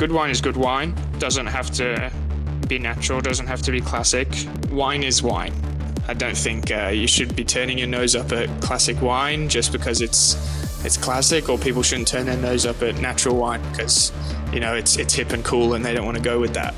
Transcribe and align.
good 0.00 0.12
wine 0.12 0.30
is 0.30 0.40
good 0.40 0.56
wine. 0.56 0.94
Doesn't 1.18 1.46
have 1.46 1.70
to 1.72 2.10
be 2.66 2.78
natural. 2.78 3.20
Doesn't 3.20 3.46
have 3.46 3.60
to 3.60 3.70
be 3.70 3.82
classic. 3.82 4.28
Wine 4.70 5.02
is 5.02 5.22
wine. 5.22 5.52
I 6.08 6.14
don't 6.14 6.36
think 6.36 6.70
uh, 6.70 6.88
you 6.88 7.06
should 7.06 7.36
be 7.36 7.44
turning 7.44 7.76
your 7.76 7.86
nose 7.86 8.16
up 8.16 8.32
at 8.32 8.48
classic 8.62 9.02
wine 9.02 9.50
just 9.50 9.72
because 9.72 10.00
it's 10.00 10.36
it's 10.86 10.96
classic, 10.96 11.50
or 11.50 11.58
people 11.58 11.82
shouldn't 11.82 12.08
turn 12.08 12.24
their 12.24 12.38
nose 12.38 12.64
up 12.64 12.80
at 12.80 12.96
natural 12.96 13.36
wine 13.36 13.60
because 13.70 14.10
you 14.54 14.58
know 14.58 14.74
it's 14.74 14.96
it's 14.96 15.12
hip 15.12 15.32
and 15.32 15.44
cool 15.44 15.74
and 15.74 15.84
they 15.84 15.92
don't 15.92 16.06
want 16.06 16.16
to 16.16 16.22
go 16.22 16.40
with 16.40 16.54
that. 16.54 16.74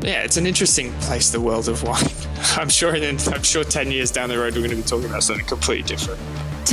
Yeah, 0.00 0.22
it's 0.22 0.38
an 0.38 0.46
interesting 0.46 0.94
place, 1.00 1.28
the 1.28 1.42
world 1.42 1.68
of 1.68 1.82
wine. 1.82 2.02
I'm 2.56 2.70
sure 2.70 2.94
in, 2.94 3.18
I'm 3.28 3.42
sure 3.42 3.64
10 3.64 3.92
years 3.92 4.10
down 4.10 4.30
the 4.30 4.38
road, 4.38 4.54
we're 4.54 4.66
going 4.66 4.70
to 4.70 4.76
be 4.76 4.82
talking 4.82 5.10
about 5.10 5.22
something 5.22 5.44
completely 5.44 5.86
different. 5.86 6.20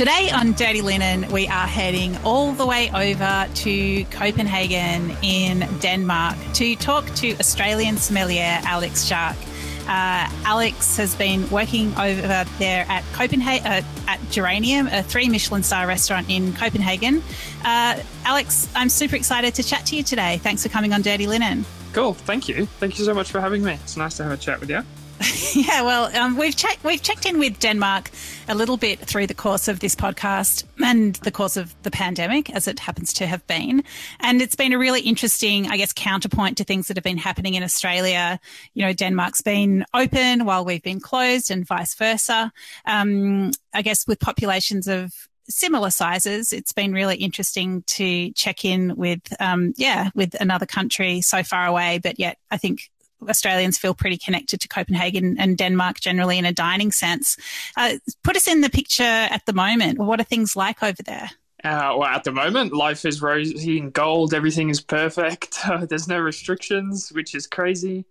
Today 0.00 0.30
on 0.30 0.52
Dirty 0.52 0.80
Linen, 0.80 1.30
we 1.30 1.46
are 1.46 1.66
heading 1.66 2.16
all 2.24 2.52
the 2.52 2.64
way 2.64 2.90
over 2.94 3.46
to 3.54 4.04
Copenhagen 4.04 5.14
in 5.22 5.68
Denmark 5.80 6.38
to 6.54 6.74
talk 6.76 7.04
to 7.16 7.38
Australian 7.38 7.98
sommelier 7.98 8.60
Alex 8.64 9.04
Shark. 9.04 9.36
Uh, 9.80 10.26
Alex 10.46 10.96
has 10.96 11.14
been 11.16 11.46
working 11.50 11.88
over 11.98 12.46
there 12.58 12.86
at 12.88 13.04
Copenhagen 13.12 13.66
uh, 13.66 13.82
at 14.08 14.18
Geranium, 14.30 14.86
a 14.86 15.02
three 15.02 15.28
Michelin 15.28 15.62
star 15.62 15.86
restaurant 15.86 16.30
in 16.30 16.54
Copenhagen. 16.54 17.22
Uh, 17.62 18.00
Alex, 18.24 18.70
I'm 18.74 18.88
super 18.88 19.16
excited 19.16 19.54
to 19.56 19.62
chat 19.62 19.84
to 19.84 19.96
you 19.96 20.02
today. 20.02 20.38
Thanks 20.38 20.62
for 20.62 20.70
coming 20.70 20.94
on 20.94 21.02
Dirty 21.02 21.26
Linen. 21.26 21.66
Cool. 21.92 22.14
Thank 22.14 22.48
you. 22.48 22.64
Thank 22.64 22.98
you 22.98 23.04
so 23.04 23.12
much 23.12 23.30
for 23.30 23.38
having 23.38 23.62
me. 23.62 23.74
It's 23.74 23.98
nice 23.98 24.16
to 24.16 24.22
have 24.22 24.32
a 24.32 24.38
chat 24.38 24.60
with 24.60 24.70
you. 24.70 24.82
yeah, 25.54 25.82
well, 25.82 26.14
um, 26.16 26.36
we've 26.36 26.56
checked 26.56 26.82
we've 26.82 27.02
checked 27.02 27.26
in 27.26 27.38
with 27.38 27.58
Denmark 27.58 28.10
a 28.48 28.54
little 28.54 28.78
bit 28.78 28.98
through 29.00 29.26
the 29.26 29.34
course 29.34 29.68
of 29.68 29.80
this 29.80 29.94
podcast 29.94 30.64
and 30.82 31.16
the 31.16 31.30
course 31.30 31.58
of 31.58 31.74
the 31.82 31.90
pandemic, 31.90 32.48
as 32.50 32.66
it 32.66 32.78
happens 32.78 33.12
to 33.14 33.26
have 33.26 33.46
been, 33.46 33.84
and 34.20 34.40
it's 34.40 34.56
been 34.56 34.72
a 34.72 34.78
really 34.78 35.02
interesting, 35.02 35.68
I 35.68 35.76
guess, 35.76 35.92
counterpoint 35.92 36.56
to 36.58 36.64
things 36.64 36.88
that 36.88 36.96
have 36.96 37.04
been 37.04 37.18
happening 37.18 37.54
in 37.54 37.62
Australia. 37.62 38.40
You 38.72 38.86
know, 38.86 38.92
Denmark's 38.94 39.42
been 39.42 39.84
open 39.92 40.46
while 40.46 40.64
we've 40.64 40.82
been 40.82 41.00
closed, 41.00 41.50
and 41.50 41.66
vice 41.66 41.94
versa. 41.94 42.50
Um, 42.86 43.50
I 43.74 43.82
guess 43.82 44.06
with 44.06 44.20
populations 44.20 44.88
of 44.88 45.12
similar 45.50 45.90
sizes, 45.90 46.54
it's 46.54 46.72
been 46.72 46.92
really 46.92 47.16
interesting 47.16 47.82
to 47.88 48.32
check 48.32 48.64
in 48.64 48.96
with, 48.96 49.20
um, 49.38 49.74
yeah, 49.76 50.10
with 50.14 50.34
another 50.40 50.66
country 50.66 51.20
so 51.20 51.42
far 51.42 51.66
away, 51.66 51.98
but 52.02 52.18
yet 52.18 52.38
I 52.50 52.56
think 52.56 52.90
Australians 53.28 53.78
feel 53.78 53.94
pretty 53.94 54.18
connected 54.18 54.60
to 54.60 54.68
Copenhagen 54.68 55.36
and 55.38 55.56
Denmark 55.56 56.00
generally 56.00 56.38
in 56.38 56.44
a 56.44 56.52
dining 56.52 56.92
sense. 56.92 57.36
Uh, 57.76 57.94
put 58.22 58.36
us 58.36 58.48
in 58.48 58.60
the 58.60 58.70
picture 58.70 59.02
at 59.02 59.44
the 59.46 59.52
moment. 59.52 59.98
What 59.98 60.20
are 60.20 60.24
things 60.24 60.56
like 60.56 60.82
over 60.82 61.02
there? 61.02 61.30
Uh, 61.62 61.94
well, 61.98 62.04
at 62.04 62.24
the 62.24 62.32
moment, 62.32 62.72
life 62.72 63.04
is 63.04 63.20
rosy 63.20 63.78
and 63.78 63.92
gold. 63.92 64.32
Everything 64.32 64.70
is 64.70 64.80
perfect. 64.80 65.58
Uh, 65.70 65.84
there's 65.84 66.08
no 66.08 66.18
restrictions, 66.18 67.10
which 67.10 67.34
is 67.34 67.46
crazy. 67.46 68.04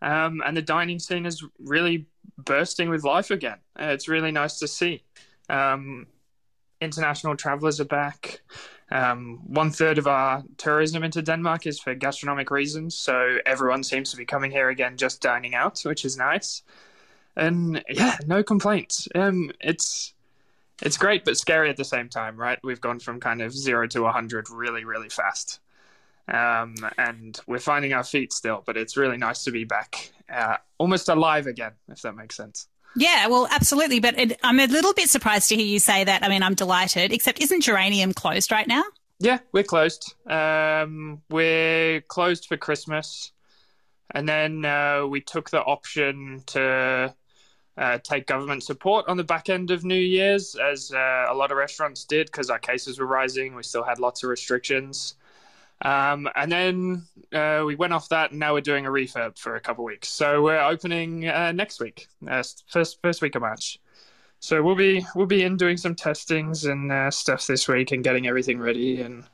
Um, 0.00 0.42
and 0.46 0.56
the 0.56 0.62
dining 0.62 0.98
scene 0.98 1.26
is 1.26 1.44
really 1.58 2.06
bursting 2.38 2.88
with 2.88 3.04
life 3.04 3.30
again. 3.30 3.58
Uh, 3.78 3.86
it's 3.86 4.08
really 4.08 4.30
nice 4.30 4.58
to 4.60 4.68
see. 4.68 5.02
Um, 5.50 6.06
international 6.80 7.36
travelers 7.36 7.80
are 7.80 7.84
back. 7.84 8.42
Um, 8.90 9.40
one 9.46 9.70
third 9.70 9.98
of 9.98 10.06
our 10.06 10.42
tourism 10.56 11.02
into 11.02 11.22
Denmark 11.22 11.66
is 11.66 11.80
for 11.80 11.94
gastronomic 11.94 12.50
reasons, 12.50 12.94
so 12.94 13.38
everyone 13.46 13.82
seems 13.82 14.10
to 14.10 14.16
be 14.16 14.24
coming 14.24 14.50
here 14.50 14.68
again 14.68 14.96
just 14.96 15.20
dining 15.20 15.54
out, 15.54 15.80
which 15.80 16.04
is 16.04 16.16
nice. 16.16 16.62
And 17.36 17.82
yeah, 17.88 18.18
no 18.26 18.42
complaints. 18.42 19.08
Um, 19.14 19.50
it's 19.60 20.14
it's 20.82 20.96
great 20.96 21.24
but 21.24 21.36
scary 21.36 21.70
at 21.70 21.76
the 21.76 21.84
same 21.84 22.08
time, 22.08 22.36
right? 22.36 22.58
We've 22.62 22.80
gone 22.80 22.98
from 22.98 23.20
kind 23.20 23.40
of 23.42 23.52
zero 23.52 23.86
to 23.88 24.02
100 24.02 24.50
really, 24.50 24.84
really 24.84 25.08
fast. 25.08 25.60
Um, 26.26 26.74
and 26.96 27.38
we're 27.46 27.58
finding 27.58 27.92
our 27.92 28.02
feet 28.04 28.32
still, 28.32 28.62
but 28.66 28.76
it's 28.76 28.96
really 28.96 29.16
nice 29.16 29.44
to 29.44 29.50
be 29.50 29.64
back, 29.64 30.10
uh, 30.32 30.56
almost 30.78 31.08
alive 31.08 31.46
again, 31.46 31.72
if 31.88 32.02
that 32.02 32.16
makes 32.16 32.36
sense. 32.36 32.68
Yeah, 32.96 33.26
well, 33.26 33.48
absolutely. 33.50 34.00
But 34.00 34.18
it, 34.18 34.40
I'm 34.42 34.60
a 34.60 34.66
little 34.66 34.94
bit 34.94 35.08
surprised 35.08 35.48
to 35.48 35.56
hear 35.56 35.66
you 35.66 35.78
say 35.78 36.04
that. 36.04 36.22
I 36.22 36.28
mean, 36.28 36.42
I'm 36.42 36.54
delighted, 36.54 37.12
except 37.12 37.40
isn't 37.40 37.62
Geranium 37.62 38.12
closed 38.12 38.52
right 38.52 38.66
now? 38.66 38.84
Yeah, 39.18 39.38
we're 39.52 39.64
closed. 39.64 40.14
Um, 40.26 41.22
we're 41.30 42.00
closed 42.02 42.46
for 42.46 42.56
Christmas. 42.56 43.32
And 44.14 44.28
then 44.28 44.64
uh, 44.64 45.06
we 45.06 45.20
took 45.20 45.50
the 45.50 45.62
option 45.62 46.42
to 46.46 47.14
uh, 47.76 47.98
take 47.98 48.26
government 48.26 48.62
support 48.62 49.08
on 49.08 49.16
the 49.16 49.24
back 49.24 49.48
end 49.48 49.70
of 49.70 49.84
New 49.84 49.94
Year's, 49.94 50.54
as 50.54 50.92
uh, 50.92 51.26
a 51.28 51.34
lot 51.34 51.50
of 51.50 51.56
restaurants 51.56 52.04
did, 52.04 52.26
because 52.26 52.50
our 52.50 52.58
cases 52.58 52.98
were 52.98 53.06
rising. 53.06 53.54
We 53.54 53.62
still 53.64 53.82
had 53.82 53.98
lots 53.98 54.22
of 54.22 54.30
restrictions. 54.30 55.16
Um, 55.82 56.28
and 56.34 56.50
then 56.50 57.02
uh, 57.32 57.64
we 57.66 57.74
went 57.74 57.92
off 57.92 58.08
that, 58.08 58.30
and 58.30 58.40
now 58.40 58.54
we're 58.54 58.60
doing 58.60 58.86
a 58.86 58.90
refurb 58.90 59.38
for 59.38 59.56
a 59.56 59.60
couple 59.60 59.84
weeks. 59.84 60.08
So 60.08 60.42
we're 60.42 60.60
opening 60.60 61.28
uh, 61.28 61.52
next 61.52 61.80
week, 61.80 62.08
uh, 62.26 62.42
first 62.68 62.98
first 63.02 63.20
week 63.22 63.34
of 63.34 63.42
March. 63.42 63.78
So 64.40 64.62
we'll 64.62 64.76
be 64.76 65.06
we'll 65.14 65.26
be 65.26 65.42
in 65.42 65.56
doing 65.56 65.76
some 65.76 65.94
testings 65.94 66.64
and 66.64 66.92
uh, 66.92 67.10
stuff 67.10 67.46
this 67.46 67.66
week 67.66 67.92
and 67.92 68.04
getting 68.04 68.26
everything 68.26 68.58
ready 68.58 69.00
and 69.00 69.24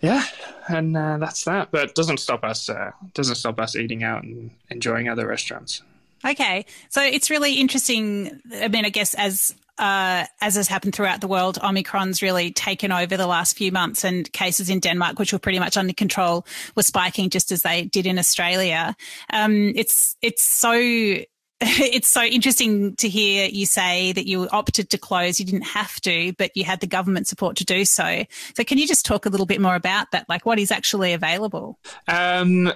yeah, 0.00 0.24
and 0.68 0.96
uh, 0.96 1.18
that's 1.18 1.44
that. 1.44 1.70
But 1.70 1.94
doesn't 1.94 2.20
stop 2.20 2.44
us 2.44 2.68
uh, 2.68 2.92
doesn't 3.12 3.36
stop 3.36 3.60
us 3.60 3.76
eating 3.76 4.02
out 4.02 4.22
and 4.22 4.50
enjoying 4.70 5.08
other 5.08 5.26
restaurants. 5.26 5.82
Okay, 6.24 6.64
so 6.88 7.02
it's 7.02 7.30
really 7.30 7.54
interesting. 7.54 8.40
I 8.54 8.68
mean, 8.68 8.84
I 8.84 8.88
guess 8.88 9.14
as 9.14 9.54
uh, 9.78 10.24
as 10.40 10.54
has 10.54 10.68
happened 10.68 10.94
throughout 10.94 11.20
the 11.20 11.28
world, 11.28 11.58
Omicron's 11.62 12.22
really 12.22 12.52
taken 12.52 12.92
over 12.92 13.16
the 13.16 13.26
last 13.26 13.56
few 13.56 13.72
months, 13.72 14.04
and 14.04 14.30
cases 14.32 14.70
in 14.70 14.80
Denmark, 14.80 15.18
which 15.18 15.32
were 15.32 15.38
pretty 15.38 15.58
much 15.58 15.76
under 15.76 15.92
control, 15.92 16.46
were 16.76 16.82
spiking 16.82 17.28
just 17.28 17.52
as 17.52 17.62
they 17.62 17.82
did 17.82 18.06
in 18.06 18.18
Australia. 18.18 18.96
Um, 19.30 19.72
it's 19.76 20.16
it's 20.22 20.42
so. 20.42 20.72
It's 21.66 22.08
so 22.08 22.22
interesting 22.22 22.94
to 22.96 23.08
hear 23.08 23.48
you 23.48 23.64
say 23.64 24.12
that 24.12 24.26
you 24.26 24.48
opted 24.50 24.90
to 24.90 24.98
close. 24.98 25.38
You 25.38 25.46
didn't 25.46 25.62
have 25.62 25.98
to, 26.00 26.34
but 26.36 26.50
you 26.56 26.64
had 26.64 26.80
the 26.80 26.86
government 26.86 27.26
support 27.26 27.56
to 27.56 27.64
do 27.64 27.84
so. 27.84 28.24
So, 28.54 28.64
can 28.64 28.76
you 28.76 28.86
just 28.86 29.06
talk 29.06 29.24
a 29.24 29.30
little 29.30 29.46
bit 29.46 29.60
more 29.60 29.76
about 29.76 30.10
that? 30.10 30.28
Like, 30.28 30.44
what 30.44 30.58
is 30.58 30.70
actually 30.70 31.14
available? 31.14 31.78
Um, 32.06 32.72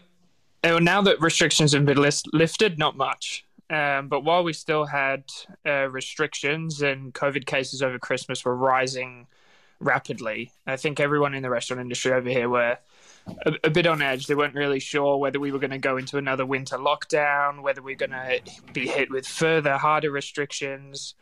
now 0.64 1.02
that 1.02 1.20
restrictions 1.20 1.72
have 1.72 1.84
been 1.84 2.02
lifted, 2.32 2.78
not 2.78 2.96
much. 2.96 3.44
Um, 3.70 4.08
but 4.08 4.24
while 4.24 4.44
we 4.44 4.52
still 4.54 4.86
had 4.86 5.24
uh, 5.66 5.90
restrictions 5.90 6.80
and 6.80 7.12
COVID 7.12 7.44
cases 7.44 7.82
over 7.82 7.98
Christmas 7.98 8.44
were 8.44 8.56
rising 8.56 9.26
rapidly, 9.78 10.52
I 10.66 10.76
think 10.76 11.00
everyone 11.00 11.34
in 11.34 11.42
the 11.42 11.50
restaurant 11.50 11.82
industry 11.82 12.12
over 12.12 12.28
here 12.30 12.48
were 12.48 12.78
a, 13.44 13.54
a 13.64 13.70
bit 13.70 13.86
on 13.86 14.00
edge. 14.00 14.26
They 14.26 14.34
weren't 14.34 14.54
really 14.54 14.80
sure 14.80 15.18
whether 15.18 15.38
we 15.38 15.52
were 15.52 15.58
going 15.58 15.70
to 15.70 15.78
go 15.78 15.98
into 15.98 16.16
another 16.16 16.46
winter 16.46 16.78
lockdown, 16.78 17.62
whether 17.62 17.82
we 17.82 17.92
are 17.92 17.96
going 17.96 18.10
to 18.10 18.40
be 18.72 18.88
hit 18.88 19.10
with 19.10 19.26
further 19.26 19.76
harder 19.76 20.10
restrictions. 20.10 21.14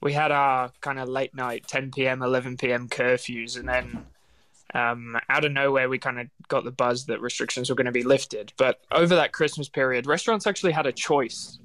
We 0.00 0.12
had 0.12 0.30
our 0.30 0.70
kind 0.80 1.00
of 1.00 1.08
late 1.08 1.34
night 1.34 1.66
10 1.66 1.90
p.m., 1.90 2.22
11 2.22 2.58
p.m. 2.58 2.88
curfews, 2.88 3.58
and 3.58 3.68
then 3.68 4.06
um, 4.74 5.18
out 5.28 5.44
of 5.44 5.52
nowhere, 5.52 5.88
we 5.88 5.98
kind 5.98 6.20
of 6.20 6.28
got 6.48 6.64
the 6.64 6.70
buzz 6.70 7.06
that 7.06 7.20
restrictions 7.20 7.70
were 7.70 7.76
going 7.76 7.86
to 7.86 7.92
be 7.92 8.02
lifted. 8.02 8.52
But 8.56 8.80
over 8.92 9.14
that 9.14 9.32
Christmas 9.32 9.68
period, 9.68 10.06
restaurants 10.06 10.46
actually 10.46 10.72
had 10.72 10.86
a 10.86 10.92
choice 10.92 11.58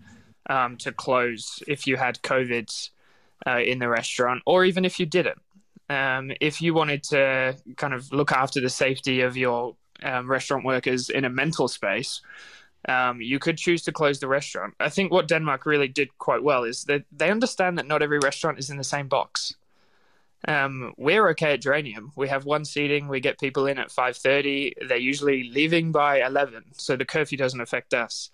um, 0.50 0.78
to 0.78 0.92
close 0.92 1.62
if 1.68 1.88
you 1.88 1.98
had 1.98 2.22
COVID 2.22 2.90
uh, 3.46 3.60
in 3.60 3.80
the 3.80 3.90
restaurant, 3.90 4.42
or 4.46 4.66
even 4.66 4.86
if 4.86 5.00
you 5.00 5.06
didn't. 5.06 5.42
Um, 5.90 6.32
if 6.40 6.62
you 6.62 6.74
wanted 6.74 7.04
to 7.04 7.58
kind 7.76 7.94
of 7.94 8.12
look 8.12 8.32
after 8.32 8.62
the 8.62 8.70
safety 8.70 9.22
of 9.22 9.36
your 9.36 9.76
um, 10.02 10.30
restaurant 10.30 10.66
workers 10.66 11.10
in 11.10 11.26
a 11.26 11.30
mental 11.30 11.68
space, 11.68 12.22
um, 12.88 13.22
you 13.22 13.40
could 13.40 13.58
choose 13.58 13.84
to 13.84 13.92
close 13.92 14.20
the 14.20 14.28
restaurant. 14.28 14.74
I 14.80 14.90
think 14.90 15.12
what 15.12 15.28
Denmark 15.28 15.66
really 15.66 15.88
did 15.88 16.18
quite 16.18 16.44
well 16.44 16.64
is 16.64 16.86
that 16.86 17.04
they 17.12 17.30
understand 17.32 17.78
that 17.78 17.88
not 17.88 18.02
every 18.02 18.20
restaurant 18.20 18.60
is 18.60 18.70
in 18.70 18.78
the 18.78 18.84
same 18.84 19.08
box. 19.08 19.56
Um, 20.48 20.94
we're 20.98 21.30
okay 21.30 21.54
at 21.54 21.62
Geranium. 21.62 22.12
We 22.16 22.28
have 22.28 22.46
one 22.46 22.66
seating. 22.66 23.08
We 23.08 23.20
get 23.20 23.40
people 23.40 23.66
in 23.66 23.78
at 23.78 23.92
five 23.92 24.18
thirty. 24.18 24.74
They're 24.88 24.98
usually 24.98 25.50
leaving 25.50 25.92
by 25.92 26.22
eleven, 26.22 26.66
so 26.74 26.96
the 26.96 27.06
curfew 27.06 27.38
doesn't 27.38 27.62
affect 27.62 27.94
us. 27.94 28.30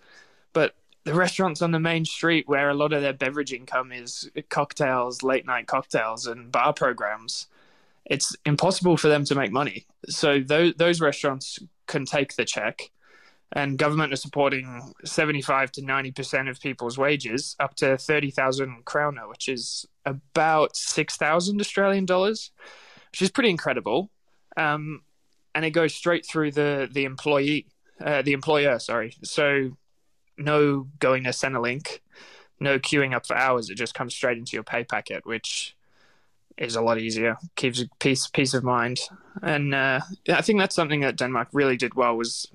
But 0.52 0.74
the 1.04 1.14
restaurants 1.14 1.62
on 1.62 1.70
the 1.70 1.80
main 1.80 2.04
street 2.04 2.48
where 2.48 2.68
a 2.68 2.74
lot 2.74 2.92
of 2.92 3.02
their 3.02 3.12
beverage 3.12 3.52
income 3.52 3.92
is 3.92 4.30
cocktails, 4.48 5.22
late 5.22 5.46
night 5.46 5.66
cocktails, 5.66 6.26
and 6.26 6.50
bar 6.50 6.72
programs. 6.72 7.46
It's 8.04 8.34
impossible 8.44 8.96
for 8.96 9.08
them 9.08 9.24
to 9.26 9.34
make 9.34 9.52
money. 9.52 9.86
So 10.08 10.40
those 10.40 10.74
those 10.74 11.00
restaurants 11.00 11.60
can 11.86 12.04
take 12.04 12.34
the 12.34 12.44
check, 12.44 12.90
and 13.52 13.78
government 13.78 14.12
are 14.12 14.16
supporting 14.16 14.92
seventy 15.04 15.42
five 15.42 15.72
to 15.72 15.82
ninety 15.82 16.12
percent 16.12 16.48
of 16.48 16.60
people's 16.60 16.96
wages, 16.98 17.56
up 17.58 17.74
to 17.76 17.96
thirty 17.98 18.30
thousand 18.30 18.84
kroner, 18.84 19.28
which 19.28 19.48
is 19.48 19.86
about 20.04 20.76
six 20.76 21.16
thousand 21.16 21.60
Australian 21.60 22.06
dollars, 22.06 22.52
which 23.10 23.22
is 23.22 23.30
pretty 23.30 23.50
incredible. 23.50 24.10
Um, 24.56 25.02
and 25.54 25.64
it 25.64 25.70
goes 25.70 25.94
straight 25.94 26.26
through 26.26 26.52
the 26.52 26.88
the 26.92 27.04
employee, 27.04 27.66
uh, 28.04 28.22
the 28.22 28.32
employer. 28.32 28.78
Sorry. 28.78 29.16
So 29.22 29.76
no 30.38 30.86
going 30.98 31.24
to 31.24 31.30
Centrelink, 31.30 32.00
no 32.60 32.78
queuing 32.78 33.14
up 33.14 33.26
for 33.26 33.36
hours. 33.36 33.68
It 33.68 33.76
just 33.76 33.94
comes 33.94 34.14
straight 34.14 34.38
into 34.38 34.56
your 34.56 34.62
pay 34.64 34.84
packet, 34.84 35.26
which 35.26 35.76
is 36.56 36.76
a 36.76 36.82
lot 36.82 36.98
easier, 36.98 37.36
keeps 37.56 37.82
peace 37.98 38.28
peace 38.28 38.54
of 38.54 38.62
mind. 38.62 39.00
And 39.42 39.74
uh, 39.74 40.00
I 40.28 40.42
think 40.42 40.58
that's 40.58 40.74
something 40.74 41.00
that 41.00 41.16
Denmark 41.16 41.48
really 41.52 41.76
did 41.76 41.94
well 41.94 42.16
was 42.16 42.48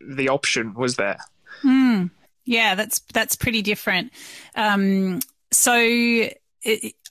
the 0.00 0.28
option 0.28 0.74
was 0.74 0.96
there. 0.96 1.18
Mm. 1.64 2.10
Yeah, 2.44 2.74
that's 2.74 3.00
that's 3.12 3.36
pretty 3.36 3.62
different. 3.62 4.12
Um, 4.54 5.20
so 5.50 6.28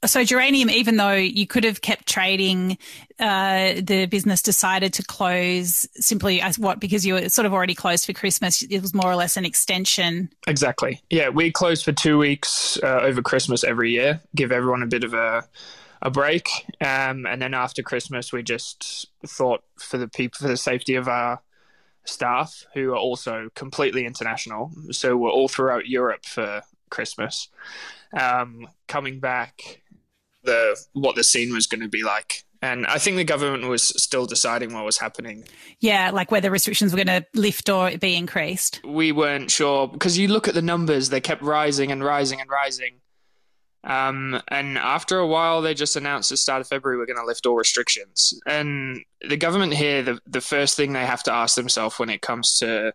so 0.06 0.24
geranium, 0.24 0.70
even 0.70 0.98
though 0.98 1.14
you 1.14 1.48
could 1.48 1.64
have 1.64 1.82
kept 1.82 2.08
trading, 2.08 2.78
uh, 3.20 3.76
the 3.82 4.06
business 4.10 4.42
decided 4.42 4.94
to 4.94 5.04
close 5.04 5.88
simply 5.96 6.42
as 6.42 6.60
what 6.60 6.80
because 6.80 7.06
you 7.06 7.14
were 7.14 7.30
sort 7.30 7.46
of 7.46 7.54
already 7.54 7.76
closed 7.76 8.06
for 8.06 8.14
Christmas. 8.14 8.62
It 8.64 8.82
was 8.82 8.94
more 8.94 9.10
or 9.10 9.16
less 9.16 9.38
an 9.38 9.46
extension. 9.46 10.30
Exactly. 10.48 11.02
Yeah, 11.10 11.30
we 11.30 11.52
close 11.52 11.82
for 11.82 11.92
two 11.92 12.18
weeks 12.18 12.78
uh, 12.84 13.00
over 13.02 13.22
Christmas 13.22 13.64
every 13.64 13.92
year, 13.92 14.22
give 14.36 14.52
everyone 14.52 14.84
a 14.84 14.88
bit 14.88 15.04
of 15.04 15.14
a 15.14 15.44
a 16.02 16.12
break, 16.12 16.50
um, 16.82 17.26
and 17.26 17.42
then 17.42 17.54
after 17.54 17.82
Christmas, 17.82 18.32
we 18.32 18.44
just 18.44 19.08
thought 19.26 19.64
for 19.80 19.98
the 19.98 20.08
people 20.08 20.38
for 20.40 20.48
the 20.48 20.58
safety 20.58 20.96
of 20.96 21.08
our 21.08 21.42
staff 22.06 22.66
who 22.74 22.92
are 22.92 22.98
also 22.98 23.50
completely 23.56 24.06
international. 24.06 24.72
So 24.92 25.18
we're 25.18 25.32
all 25.32 25.48
throughout 25.48 25.88
Europe 25.88 26.26
for 26.26 26.62
Christmas 26.90 27.50
um, 28.16 28.68
coming 28.88 29.20
back, 29.20 29.82
the 30.44 30.80
what 30.94 31.16
the 31.16 31.24
scene 31.24 31.54
was 31.54 31.68
going 31.68 31.82
to 31.82 31.88
be 31.88 32.04
like. 32.04 32.44
And 32.62 32.88
I 32.88 32.98
think 32.98 33.18
the 33.18 33.24
government 33.24 33.66
was 33.66 33.84
still 33.84 34.26
deciding 34.26 34.74
what 34.74 34.86
was 34.86 34.98
happening. 34.98 35.44
Yeah, 35.82 36.10
like 36.12 36.32
whether 36.32 36.50
restrictions 36.50 36.94
were 36.94 37.04
going 37.04 37.22
to 37.22 37.26
lift 37.36 37.70
or 37.70 37.96
be 37.98 38.16
increased. 38.16 38.82
We 38.84 39.12
weren't 39.12 39.52
sure 39.52 39.88
because 39.88 40.18
you 40.18 40.30
look 40.30 40.48
at 40.48 40.54
the 40.54 40.62
numbers; 40.62 41.10
they 41.10 41.22
kept 41.22 41.42
rising 41.42 41.92
and 41.92 42.04
rising 42.04 42.42
and 42.42 42.50
rising. 42.50 43.02
Um, 43.86 44.42
and 44.48 44.78
after 44.78 45.20
a 45.20 45.28
while, 45.28 45.62
they 45.62 45.76
just 45.76 45.96
announced 45.96 46.32
the 46.32 46.38
start 46.38 46.62
of 46.62 46.68
February 46.68 46.98
we're 46.98 47.06
going 47.06 47.20
to 47.20 47.26
lift 47.26 47.46
all 47.46 47.56
restrictions. 47.56 48.40
And 48.48 49.04
the 49.28 49.38
government 49.38 49.74
here, 49.74 50.02
the 50.02 50.20
the 50.26 50.42
first 50.42 50.76
thing 50.76 50.94
they 50.94 51.06
have 51.06 51.24
to 51.24 51.34
ask 51.34 51.56
themselves 51.56 52.00
when 52.00 52.10
it 52.10 52.22
comes 52.22 52.58
to 52.60 52.94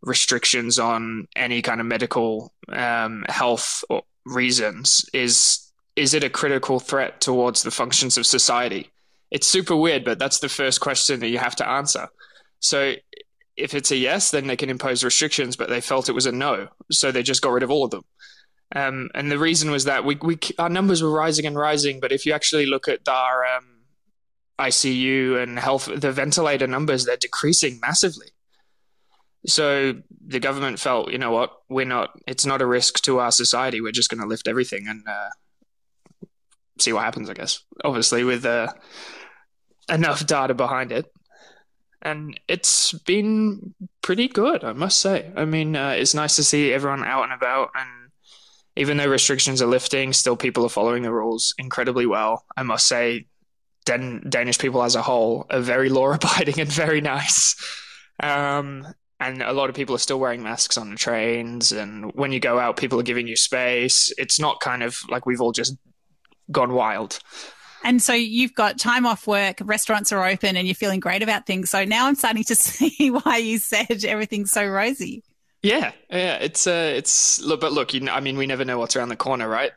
restrictions 0.00 0.78
on 0.78 1.28
any 1.36 1.62
kind 1.62 1.80
of 1.80 1.86
medical 1.86 2.52
um, 2.70 3.24
health 3.28 3.84
reasons 4.24 5.08
is 5.12 5.70
is 5.96 6.14
it 6.14 6.24
a 6.24 6.30
critical 6.30 6.80
threat 6.80 7.20
towards 7.20 7.62
the 7.62 7.70
functions 7.70 8.16
of 8.16 8.26
society? 8.26 8.90
It's 9.30 9.46
super 9.46 9.76
weird, 9.76 10.04
but 10.04 10.18
that's 10.18 10.38
the 10.38 10.48
first 10.48 10.80
question 10.80 11.20
that 11.20 11.28
you 11.28 11.38
have 11.38 11.56
to 11.56 11.68
answer. 11.68 12.08
So 12.60 12.94
if 13.56 13.74
it's 13.74 13.90
a 13.90 13.96
yes, 13.96 14.30
then 14.30 14.46
they 14.46 14.56
can 14.56 14.70
impose 14.70 15.04
restrictions, 15.04 15.56
but 15.56 15.68
they 15.68 15.82
felt 15.82 16.08
it 16.08 16.14
was 16.14 16.26
a 16.26 16.32
no, 16.32 16.68
so 16.90 17.12
they 17.12 17.22
just 17.22 17.42
got 17.42 17.52
rid 17.52 17.62
of 17.62 17.70
all 17.70 17.84
of 17.84 17.90
them. 17.90 18.04
Um, 18.74 19.10
and 19.14 19.30
the 19.30 19.38
reason 19.38 19.70
was 19.70 19.84
that 19.84 20.04
we, 20.04 20.16
we 20.16 20.38
our 20.58 20.70
numbers 20.70 21.02
were 21.02 21.10
rising 21.10 21.46
and 21.46 21.56
rising, 21.56 22.00
but 22.00 22.12
if 22.12 22.24
you 22.24 22.32
actually 22.32 22.66
look 22.66 22.88
at 22.88 23.06
our 23.06 23.44
um, 23.44 23.82
ICU 24.58 25.42
and 25.42 25.58
health, 25.58 25.90
the 25.94 26.12
ventilator 26.12 26.66
numbers, 26.66 27.04
they're 27.04 27.16
decreasing 27.16 27.78
massively. 27.80 28.28
So 29.46 29.94
the 30.26 30.40
government 30.40 30.78
felt, 30.78 31.10
you 31.10 31.18
know 31.18 31.32
what, 31.32 31.52
we're 31.68 31.84
not. 31.84 32.18
It's 32.26 32.46
not 32.46 32.62
a 32.62 32.66
risk 32.66 33.02
to 33.02 33.18
our 33.18 33.32
society. 33.32 33.80
We're 33.80 33.92
just 33.92 34.08
going 34.08 34.20
to 34.20 34.26
lift 34.26 34.48
everything 34.48 34.86
and 34.88 35.02
uh, 35.06 35.30
see 36.78 36.92
what 36.92 37.04
happens. 37.04 37.28
I 37.28 37.34
guess, 37.34 37.60
obviously, 37.84 38.24
with 38.24 38.46
uh, 38.46 38.68
enough 39.88 40.24
data 40.26 40.54
behind 40.54 40.92
it, 40.92 41.12
and 42.00 42.38
it's 42.48 42.92
been 42.92 43.74
pretty 44.00 44.28
good, 44.28 44.62
I 44.64 44.72
must 44.72 45.00
say. 45.00 45.30
I 45.36 45.44
mean, 45.44 45.74
uh, 45.74 45.90
it's 45.90 46.14
nice 46.14 46.36
to 46.36 46.44
see 46.44 46.72
everyone 46.72 47.04
out 47.04 47.24
and 47.24 47.32
about, 47.32 47.70
and 47.74 48.01
even 48.76 48.96
though 48.96 49.06
restrictions 49.06 49.60
are 49.60 49.66
lifting, 49.66 50.12
still 50.12 50.36
people 50.36 50.64
are 50.64 50.70
following 50.70 51.02
the 51.02 51.12
rules 51.12 51.54
incredibly 51.58 52.06
well. 52.06 52.44
I 52.56 52.62
must 52.62 52.86
say, 52.86 53.26
Dan- 53.84 54.24
Danish 54.28 54.58
people 54.58 54.82
as 54.82 54.94
a 54.94 55.02
whole 55.02 55.46
are 55.50 55.60
very 55.60 55.88
law 55.88 56.12
abiding 56.12 56.60
and 56.60 56.70
very 56.70 57.00
nice. 57.00 57.56
Um, 58.22 58.86
and 59.20 59.42
a 59.42 59.52
lot 59.52 59.68
of 59.68 59.76
people 59.76 59.94
are 59.94 59.98
still 59.98 60.18
wearing 60.18 60.42
masks 60.42 60.78
on 60.78 60.90
the 60.90 60.96
trains. 60.96 61.70
And 61.72 62.12
when 62.14 62.32
you 62.32 62.40
go 62.40 62.58
out 62.58 62.76
people 62.76 62.98
are 62.98 63.04
giving 63.04 63.28
you 63.28 63.36
space. 63.36 64.12
It's 64.18 64.40
not 64.40 64.60
kind 64.60 64.82
of 64.82 64.98
like 65.08 65.26
we've 65.26 65.40
all 65.40 65.52
just 65.52 65.76
gone 66.50 66.72
wild. 66.72 67.18
And 67.84 68.00
so 68.00 68.14
you've 68.14 68.54
got 68.54 68.78
time 68.78 69.06
off 69.06 69.26
work 69.26 69.58
restaurants 69.62 70.12
are 70.12 70.24
open 70.24 70.56
and 70.56 70.66
you're 70.66 70.74
feeling 70.74 71.00
great 71.00 71.22
about 71.22 71.46
things. 71.46 71.70
So 71.70 71.84
now 71.84 72.06
i'm 72.06 72.14
starting 72.14 72.44
to 72.44 72.54
see 72.56 73.10
why 73.10 73.36
you 73.36 73.58
said 73.58 74.04
everything's 74.04 74.50
so 74.50 74.66
rosy 74.66 75.22
yeah 75.62 75.92
yeah 76.10 76.34
it's 76.36 76.66
uh 76.66 76.92
it's 76.94 77.40
look 77.40 77.60
but 77.60 77.72
look 77.72 77.94
you 77.94 78.00
know, 78.00 78.12
i 78.12 78.20
mean 78.20 78.36
we 78.36 78.46
never 78.46 78.64
know 78.64 78.78
what's 78.78 78.96
around 78.96 79.08
the 79.08 79.16
corner 79.16 79.48
right 79.48 79.72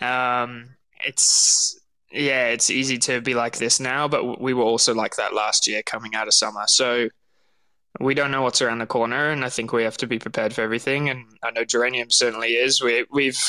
um 0.00 0.76
it's 1.04 1.78
yeah 2.12 2.46
it's 2.48 2.70
easy 2.70 2.98
to 2.98 3.20
be 3.20 3.34
like 3.34 3.58
this 3.58 3.80
now 3.80 4.08
but 4.08 4.40
we 4.40 4.52
were 4.52 4.64
also 4.64 4.94
like 4.94 5.16
that 5.16 5.34
last 5.34 5.66
year 5.66 5.82
coming 5.82 6.14
out 6.14 6.26
of 6.26 6.34
summer 6.34 6.64
so 6.66 7.08
we 7.98 8.14
don't 8.14 8.30
know 8.30 8.42
what's 8.42 8.62
around 8.62 8.78
the 8.78 8.86
corner, 8.86 9.30
and 9.30 9.44
I 9.44 9.48
think 9.48 9.72
we 9.72 9.82
have 9.82 9.96
to 9.98 10.06
be 10.06 10.18
prepared 10.18 10.54
for 10.54 10.62
everything. 10.62 11.08
And 11.10 11.26
I 11.42 11.50
know 11.50 11.64
Geranium 11.64 12.10
certainly 12.10 12.50
is. 12.50 12.80
We, 12.80 13.04
we've, 13.10 13.40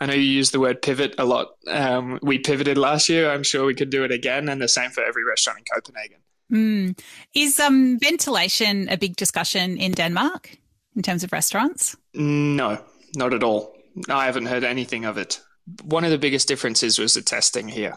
I 0.00 0.06
know 0.06 0.14
you 0.14 0.20
use 0.20 0.50
the 0.50 0.60
word 0.60 0.82
pivot 0.82 1.14
a 1.18 1.24
lot. 1.24 1.48
Um, 1.68 2.18
we 2.22 2.38
pivoted 2.38 2.76
last 2.76 3.08
year. 3.08 3.30
I'm 3.30 3.42
sure 3.42 3.64
we 3.64 3.74
could 3.74 3.90
do 3.90 4.04
it 4.04 4.12
again, 4.12 4.48
and 4.48 4.60
the 4.60 4.68
same 4.68 4.90
for 4.90 5.02
every 5.02 5.24
restaurant 5.24 5.60
in 5.60 5.64
Copenhagen. 5.72 6.18
Mm. 6.52 7.00
Is 7.34 7.58
um, 7.58 7.98
ventilation 7.98 8.88
a 8.90 8.98
big 8.98 9.16
discussion 9.16 9.78
in 9.78 9.92
Denmark 9.92 10.58
in 10.96 11.02
terms 11.02 11.24
of 11.24 11.32
restaurants? 11.32 11.96
No, 12.14 12.82
not 13.16 13.34
at 13.34 13.42
all. 13.42 13.76
I 14.08 14.26
haven't 14.26 14.46
heard 14.46 14.64
anything 14.64 15.04
of 15.04 15.18
it. 15.18 15.40
One 15.82 16.04
of 16.04 16.10
the 16.10 16.18
biggest 16.18 16.48
differences 16.48 16.98
was 16.98 17.14
the 17.14 17.22
testing 17.22 17.68
here. 17.68 17.94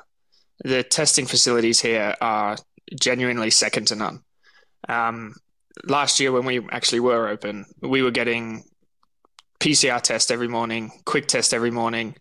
The 0.64 0.84
testing 0.84 1.26
facilities 1.26 1.82
here 1.82 2.16
are 2.22 2.58
genuinely 3.00 3.50
second 3.50 3.88
to 3.88 3.96
none. 3.96 4.22
Um, 4.88 5.36
last 5.86 6.20
year 6.20 6.32
when 6.32 6.46
we 6.46 6.66
actually 6.72 7.00
were 7.00 7.28
open, 7.28 7.66
we 7.82 8.02
were 8.02 8.12
getting 8.12 8.64
PCR 9.60 10.02
test 10.02 10.32
every 10.32 10.48
morning, 10.48 10.92
quick 11.06 11.28
test 11.28 11.54
every 11.54 11.72
morning. 11.72 12.16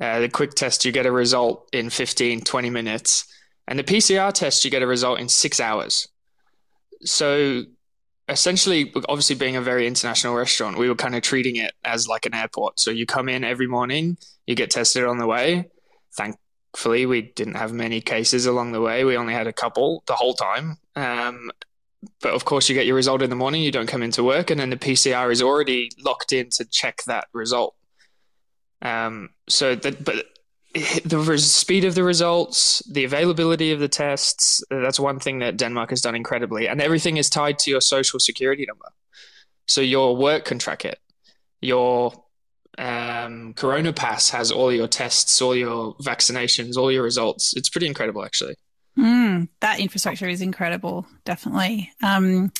Uh, 0.00 0.20
the 0.20 0.28
quick 0.28 0.52
test, 0.52 0.84
you 0.84 0.92
get 0.92 1.06
a 1.06 1.12
result 1.12 1.68
in 1.72 1.88
15, 1.90 2.42
20 2.42 2.70
minutes. 2.70 3.26
And 3.66 3.78
the 3.78 3.84
PCR 3.84 4.32
test, 4.32 4.64
you 4.64 4.70
get 4.70 4.82
a 4.82 4.86
result 4.86 5.18
in 5.18 5.28
six 5.28 5.58
hours. 5.58 6.08
So 7.02 7.64
essentially, 8.28 8.92
obviously, 9.08 9.36
being 9.36 9.56
a 9.56 9.60
very 9.60 9.86
international 9.86 10.34
restaurant, 10.34 10.78
we 10.78 10.88
were 10.88 10.94
kind 10.94 11.14
of 11.14 11.22
treating 11.22 11.56
it 11.56 11.72
as 11.84 12.08
like 12.08 12.26
an 12.26 12.34
airport. 12.34 12.80
So 12.80 12.90
you 12.90 13.06
come 13.06 13.28
in 13.28 13.44
every 13.44 13.66
morning, 13.66 14.18
you 14.46 14.54
get 14.54 14.70
tested 14.70 15.04
on 15.04 15.18
the 15.18 15.26
way. 15.26 15.68
Thankfully, 16.16 17.06
we 17.06 17.22
didn't 17.22 17.54
have 17.54 17.72
many 17.72 18.00
cases 18.00 18.46
along 18.46 18.72
the 18.72 18.80
way. 18.80 19.04
We 19.04 19.16
only 19.16 19.34
had 19.34 19.46
a 19.46 19.52
couple 19.52 20.02
the 20.06 20.14
whole 20.14 20.34
time. 20.34 20.78
Um, 20.94 21.50
but 22.20 22.32
of 22.32 22.44
course, 22.44 22.68
you 22.68 22.74
get 22.74 22.86
your 22.86 22.96
result 22.96 23.22
in 23.22 23.30
the 23.30 23.36
morning, 23.36 23.62
you 23.62 23.72
don't 23.72 23.88
come 23.88 24.02
into 24.02 24.22
work, 24.22 24.50
and 24.50 24.60
then 24.60 24.70
the 24.70 24.76
PCR 24.76 25.30
is 25.30 25.42
already 25.42 25.90
locked 25.98 26.32
in 26.32 26.50
to 26.50 26.64
check 26.64 27.02
that 27.06 27.26
result. 27.32 27.74
Um, 28.82 29.30
so 29.48 29.74
that, 29.74 30.04
but 30.04 30.26
the 31.04 31.38
speed 31.38 31.84
of 31.84 31.94
the 31.94 32.04
results, 32.04 32.82
the 32.90 33.04
availability 33.04 33.72
of 33.72 33.80
the 33.80 33.88
tests, 33.88 34.62
that's 34.70 35.00
one 35.00 35.18
thing 35.18 35.38
that 35.40 35.56
Denmark 35.56 35.90
has 35.90 36.00
done 36.00 36.14
incredibly. 36.14 36.68
And 36.68 36.80
everything 36.80 37.16
is 37.16 37.30
tied 37.30 37.58
to 37.60 37.70
your 37.70 37.80
social 37.80 38.20
security 38.20 38.64
number. 38.66 38.88
So 39.66 39.80
your 39.80 40.16
work 40.16 40.44
can 40.44 40.58
track 40.58 40.84
it. 40.84 40.98
Your 41.60 42.12
um, 42.78 43.54
Corona 43.54 43.92
Pass 43.92 44.30
has 44.30 44.52
all 44.52 44.72
your 44.72 44.88
tests, 44.88 45.40
all 45.40 45.56
your 45.56 45.94
vaccinations, 45.96 46.76
all 46.76 46.92
your 46.92 47.02
results. 47.02 47.54
It's 47.56 47.70
pretty 47.70 47.86
incredible, 47.86 48.24
actually. 48.24 48.56
Mm, 48.98 49.48
that 49.60 49.78
infrastructure 49.78 50.26
is 50.26 50.40
incredible, 50.40 51.06
definitely. 51.26 51.92
Um, 52.02 52.50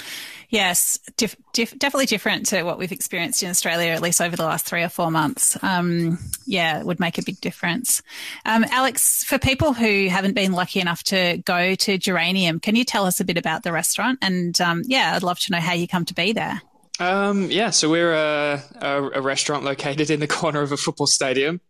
yes, 0.51 0.99
definitely 1.17 2.05
different 2.05 2.47
to 2.47 2.63
what 2.63 2.79
we've 2.79 2.93
experienced 2.93 3.43
in 3.43 3.49
Australia, 3.49 3.93
at 3.93 4.03
least 4.03 4.21
over 4.21 4.37
the 4.37 4.45
last 4.45 4.67
three 4.67 4.83
or 4.83 4.91
four 4.91 5.11
months. 5.11 5.57
Um, 5.63 6.19
yeah, 6.45 6.79
it 6.79 6.85
would 6.85 7.01
make 7.01 7.17
a 7.17 7.23
big 7.23 7.41
difference. 7.41 8.03
Um, 8.45 8.67
Alex, 8.71 9.25
for 9.25 9.39
people 9.39 9.73
who 9.73 10.09
haven't 10.09 10.35
been 10.35 10.53
lucky 10.53 10.79
enough 10.79 11.03
to 11.05 11.39
go 11.47 11.75
to 11.75 11.97
Geranium, 11.97 12.61
can 12.61 12.77
you 12.77 12.85
tell 12.85 13.07
us 13.07 13.19
a 13.19 13.25
bit 13.25 13.39
about 13.39 13.63
the 13.63 13.73
restaurant? 13.73 14.19
And 14.21 14.61
um, 14.61 14.83
yeah, 14.87 15.15
I'd 15.15 15.23
love 15.23 15.39
to 15.41 15.53
know 15.53 15.61
how 15.61 15.73
you 15.73 15.89
come 15.89 16.05
to 16.05 16.15
be 16.15 16.33
there. 16.33 16.61
Um, 16.99 17.51
yeah, 17.51 17.71
so 17.71 17.91
we're 17.91 18.13
a, 18.13 18.63
a, 18.81 19.03
a 19.15 19.21
restaurant 19.23 19.65
located 19.65 20.11
in 20.11 20.21
the 20.21 20.27
corner 20.27 20.61
of 20.61 20.73
a 20.73 20.77
football 20.77 21.07
stadium. 21.07 21.61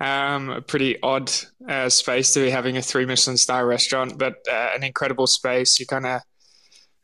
Um, 0.00 0.50
a 0.50 0.60
pretty 0.60 1.00
odd 1.02 1.32
uh, 1.68 1.88
space 1.88 2.32
to 2.32 2.40
be 2.40 2.50
having 2.50 2.76
a 2.76 2.82
three 2.82 3.04
Michelin 3.04 3.36
star 3.36 3.66
restaurant, 3.66 4.16
but 4.16 4.36
uh, 4.48 4.70
an 4.74 4.84
incredible 4.84 5.26
space. 5.26 5.80
You 5.80 5.86
kind 5.86 6.06
of 6.06 6.20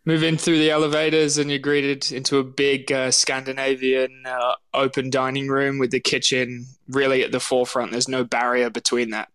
move 0.06 0.22
in 0.22 0.36
through 0.36 0.58
the 0.58 0.70
elevators 0.70 1.38
and 1.38 1.50
you're 1.50 1.58
greeted 1.58 2.12
into 2.12 2.38
a 2.38 2.44
big 2.44 2.92
uh, 2.92 3.10
Scandinavian 3.10 4.24
uh, 4.26 4.54
open 4.74 5.10
dining 5.10 5.48
room 5.48 5.78
with 5.78 5.90
the 5.90 6.00
kitchen 6.00 6.66
really 6.88 7.24
at 7.24 7.32
the 7.32 7.40
forefront. 7.40 7.90
There's 7.90 8.08
no 8.08 8.24
barrier 8.24 8.70
between 8.70 9.10
that. 9.10 9.28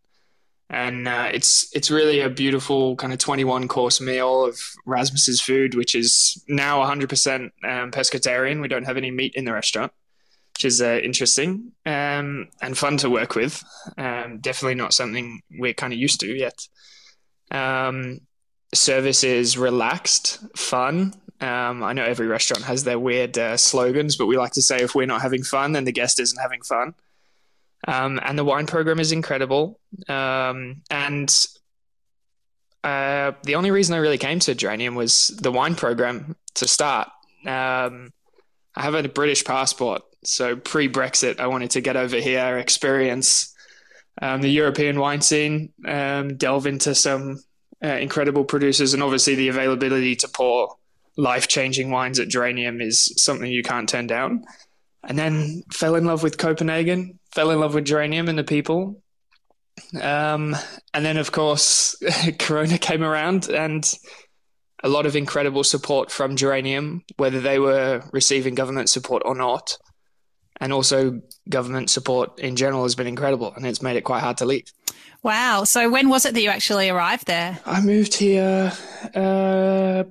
And 0.72 1.08
uh, 1.08 1.30
it's 1.34 1.76
it's 1.76 1.90
really 1.90 2.22
a 2.22 2.30
beautiful 2.30 2.96
kind 2.96 3.12
of 3.12 3.18
21 3.18 3.68
course 3.68 4.00
meal 4.00 4.46
of 4.46 4.60
Rasmus's 4.86 5.42
food, 5.42 5.74
which 5.74 5.96
is 5.96 6.44
now 6.48 6.80
100% 6.86 7.42
um, 7.42 7.90
pescatarian. 7.90 8.62
We 8.62 8.68
don't 8.68 8.86
have 8.86 8.96
any 8.96 9.10
meat 9.10 9.34
in 9.34 9.46
the 9.46 9.54
restaurant 9.54 9.92
which 10.60 10.66
is 10.66 10.82
uh, 10.82 11.00
interesting 11.02 11.72
um, 11.86 12.50
and 12.62 12.78
fun 12.78 12.98
to 12.98 13.10
work 13.10 13.34
with. 13.34 13.64
Um, 13.98 14.40
definitely 14.40 14.76
not 14.76 14.94
something 14.94 15.42
we're 15.58 15.74
kind 15.74 15.94
of 15.94 16.00
used 16.00 16.20
to 16.20 16.28
yet. 16.28 16.68
Um, 17.50 18.20
service 18.74 19.24
is 19.24 19.58
relaxed, 19.58 20.40
fun. 20.58 21.14
Um, 21.40 21.82
I 21.82 21.94
know 21.94 22.04
every 22.04 22.28
restaurant 22.28 22.66
has 22.66 22.84
their 22.84 23.00
weird 23.00 23.38
uh, 23.38 23.56
slogans, 23.56 24.18
but 24.18 24.26
we 24.26 24.36
like 24.36 24.52
to 24.54 24.62
say 24.62 24.82
if 24.82 24.96
we're 24.96 25.08
not 25.08 25.22
having 25.22 25.44
fun, 25.44 25.72
then 25.72 25.86
the 25.86 25.94
guest 25.94 26.20
isn't 26.20 26.42
having 26.42 26.62
fun. 26.64 26.94
Um, 27.88 28.20
and 28.22 28.38
the 28.38 28.44
wine 28.44 28.66
program 28.66 29.00
is 29.00 29.14
incredible. 29.14 29.80
Um, 30.10 30.82
and 30.92 31.34
uh, 32.84 33.32
the 33.44 33.56
only 33.56 33.72
reason 33.72 33.96
I 33.96 34.00
really 34.00 34.18
came 34.18 34.40
to 34.40 34.54
Geranium 34.56 34.96
was 34.96 35.30
the 35.42 35.54
wine 35.54 35.76
program 35.76 36.36
to 36.56 36.68
start. 36.68 37.08
I 38.76 38.84
have 38.84 38.94
a 38.94 39.08
British 39.08 39.46
passport, 39.46 40.04
so 40.24 40.56
pre 40.56 40.90
Brexit, 40.90 41.40
I 41.40 41.48
wanted 41.48 41.72
to 41.72 41.82
get 41.82 41.96
over 41.96 42.18
here, 42.18 42.58
experience 42.58 43.54
um, 44.22 44.42
the 44.42 44.50
European 44.50 45.00
wine 45.00 45.22
scene, 45.22 45.72
um, 45.88 46.36
delve 46.36 46.68
into 46.68 46.94
some 46.94 47.42
uh, 47.84 47.88
incredible 47.88 48.44
producers, 48.44 48.94
and 48.94 49.02
obviously 49.02 49.36
the 49.36 49.48
availability 49.48 50.16
to 50.18 50.28
pour 50.28 50.76
life 51.18 51.48
changing 51.48 51.92
wines 51.92 52.20
at 52.20 52.28
Geranium 52.28 52.82
is 52.82 53.14
something 53.22 53.50
you 53.50 53.64
can't 53.64 53.90
turn 53.90 54.08
down. 54.08 54.44
And 55.04 55.18
then 55.18 55.64
fell 55.72 55.96
in 55.96 56.06
love 56.06 56.24
with 56.24 56.38
Copenhagen, 56.38 57.20
fell 57.34 57.52
in 57.52 57.60
love 57.60 57.74
with 57.74 57.86
Geranium 57.86 58.28
and 58.28 58.38
the 58.38 58.44
people. 58.44 59.02
Um, 60.02 60.56
and 60.94 61.06
then, 61.06 61.18
of 61.18 61.32
course, 61.32 61.96
Corona 62.40 62.78
came 62.78 63.04
around 63.04 63.50
and 63.50 63.92
a 64.84 64.90
lot 64.90 65.06
of 65.06 65.16
incredible 65.16 65.64
support 65.64 66.12
from 66.12 66.36
Geranium, 66.36 67.04
whether 67.18 67.40
they 67.40 67.60
were 67.60 68.04
receiving 68.12 68.56
government 68.56 68.90
support 68.90 69.24
or 69.26 69.36
not. 69.36 69.78
And 70.60 70.74
also, 70.74 71.22
government 71.48 71.90
support 71.90 72.40
in 72.40 72.56
general 72.56 72.84
has 72.84 72.96
been 72.96 73.08
incredible 73.08 73.54
and 73.56 73.66
it's 73.66 73.82
made 73.82 73.96
it 73.96 74.02
quite 74.02 74.22
hard 74.22 74.38
to 74.38 74.46
leave. 74.46 74.66
Wow. 75.24 75.64
So, 75.64 75.90
when 75.90 76.10
was 76.10 76.26
it 76.26 76.34
that 76.34 76.42
you 76.42 76.50
actually 76.50 76.90
arrived 76.90 77.28
there? 77.28 77.60
I 77.66 77.82
moved 77.82 78.16
here 78.16 78.72
uh, 79.16 80.04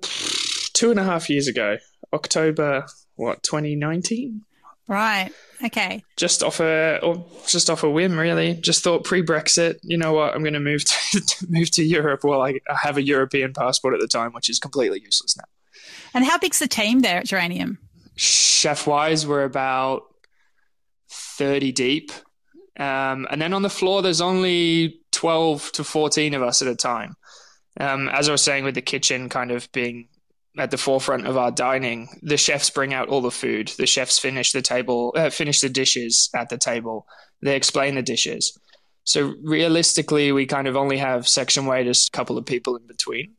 two 0.72 0.90
and 0.90 0.98
a 0.98 1.04
half 1.04 1.28
years 1.28 1.48
ago, 1.48 1.78
October, 2.12 2.86
what, 3.16 3.42
2019? 3.42 4.42
Right. 4.86 5.30
Okay. 5.62 6.02
Just 6.16 6.42
off 6.42 6.60
a 6.60 6.98
or 7.02 7.26
just 7.46 7.68
off 7.68 7.82
a 7.82 7.90
whim, 7.90 8.18
really. 8.18 8.54
Just 8.54 8.82
thought 8.82 9.04
pre-Brexit. 9.04 9.76
You 9.82 9.98
know 9.98 10.12
what? 10.12 10.34
I'm 10.34 10.42
going 10.42 10.54
to 10.54 10.60
move 10.60 10.84
to, 10.84 11.20
to 11.20 11.46
move 11.50 11.70
to 11.72 11.84
Europe. 11.84 12.24
Well, 12.24 12.42
I, 12.42 12.60
I 12.70 12.76
have 12.82 12.96
a 12.96 13.02
European 13.02 13.52
passport 13.52 13.94
at 13.94 14.00
the 14.00 14.08
time, 14.08 14.32
which 14.32 14.48
is 14.48 14.58
completely 14.58 15.00
useless 15.00 15.36
now. 15.36 15.44
And 16.14 16.24
how 16.24 16.38
big's 16.38 16.58
the 16.58 16.68
team 16.68 17.00
there 17.00 17.18
at 17.18 17.26
Geranium? 17.26 17.78
Chef 18.16 18.86
wise, 18.86 19.26
we're 19.26 19.44
about 19.44 20.04
thirty 21.38 21.72
deep, 21.72 22.12
um, 22.78 23.26
and 23.30 23.40
then 23.40 23.54
on 23.54 23.62
the 23.62 23.70
floor, 23.70 24.02
there's 24.02 24.20
only 24.20 25.00
twelve 25.12 25.72
to 25.72 25.84
fourteen 25.84 26.34
of 26.34 26.42
us 26.42 26.60
at 26.60 26.68
a 26.68 26.76
time. 26.76 27.14
Um, 27.80 28.08
as 28.08 28.28
I 28.28 28.32
was 28.32 28.42
saying, 28.42 28.64
with 28.64 28.74
the 28.74 28.82
kitchen 28.82 29.28
kind 29.28 29.50
of 29.52 29.70
being 29.72 30.08
at 30.58 30.70
the 30.70 30.76
forefront 30.76 31.26
of 31.26 31.36
our 31.36 31.50
dining, 31.50 32.08
the 32.22 32.36
chefs 32.36 32.70
bring 32.70 32.92
out 32.92 33.08
all 33.08 33.20
the 33.20 33.30
food. 33.30 33.68
The 33.78 33.86
chefs 33.86 34.18
finish 34.18 34.52
the 34.52 34.62
table, 34.62 35.14
uh, 35.16 35.30
finish 35.30 35.60
the 35.60 35.68
dishes 35.68 36.28
at 36.34 36.48
the 36.48 36.58
table. 36.58 37.06
They 37.42 37.54
explain 37.54 37.94
the 37.94 38.02
dishes. 38.02 38.58
So 39.04 39.34
realistically, 39.42 40.32
we 40.32 40.46
kind 40.46 40.66
of 40.68 40.76
only 40.76 40.98
have 40.98 41.28
section 41.28 41.66
waiters, 41.66 42.08
a 42.08 42.16
couple 42.16 42.36
of 42.36 42.44
people 42.44 42.76
in 42.76 42.86
between. 42.86 43.34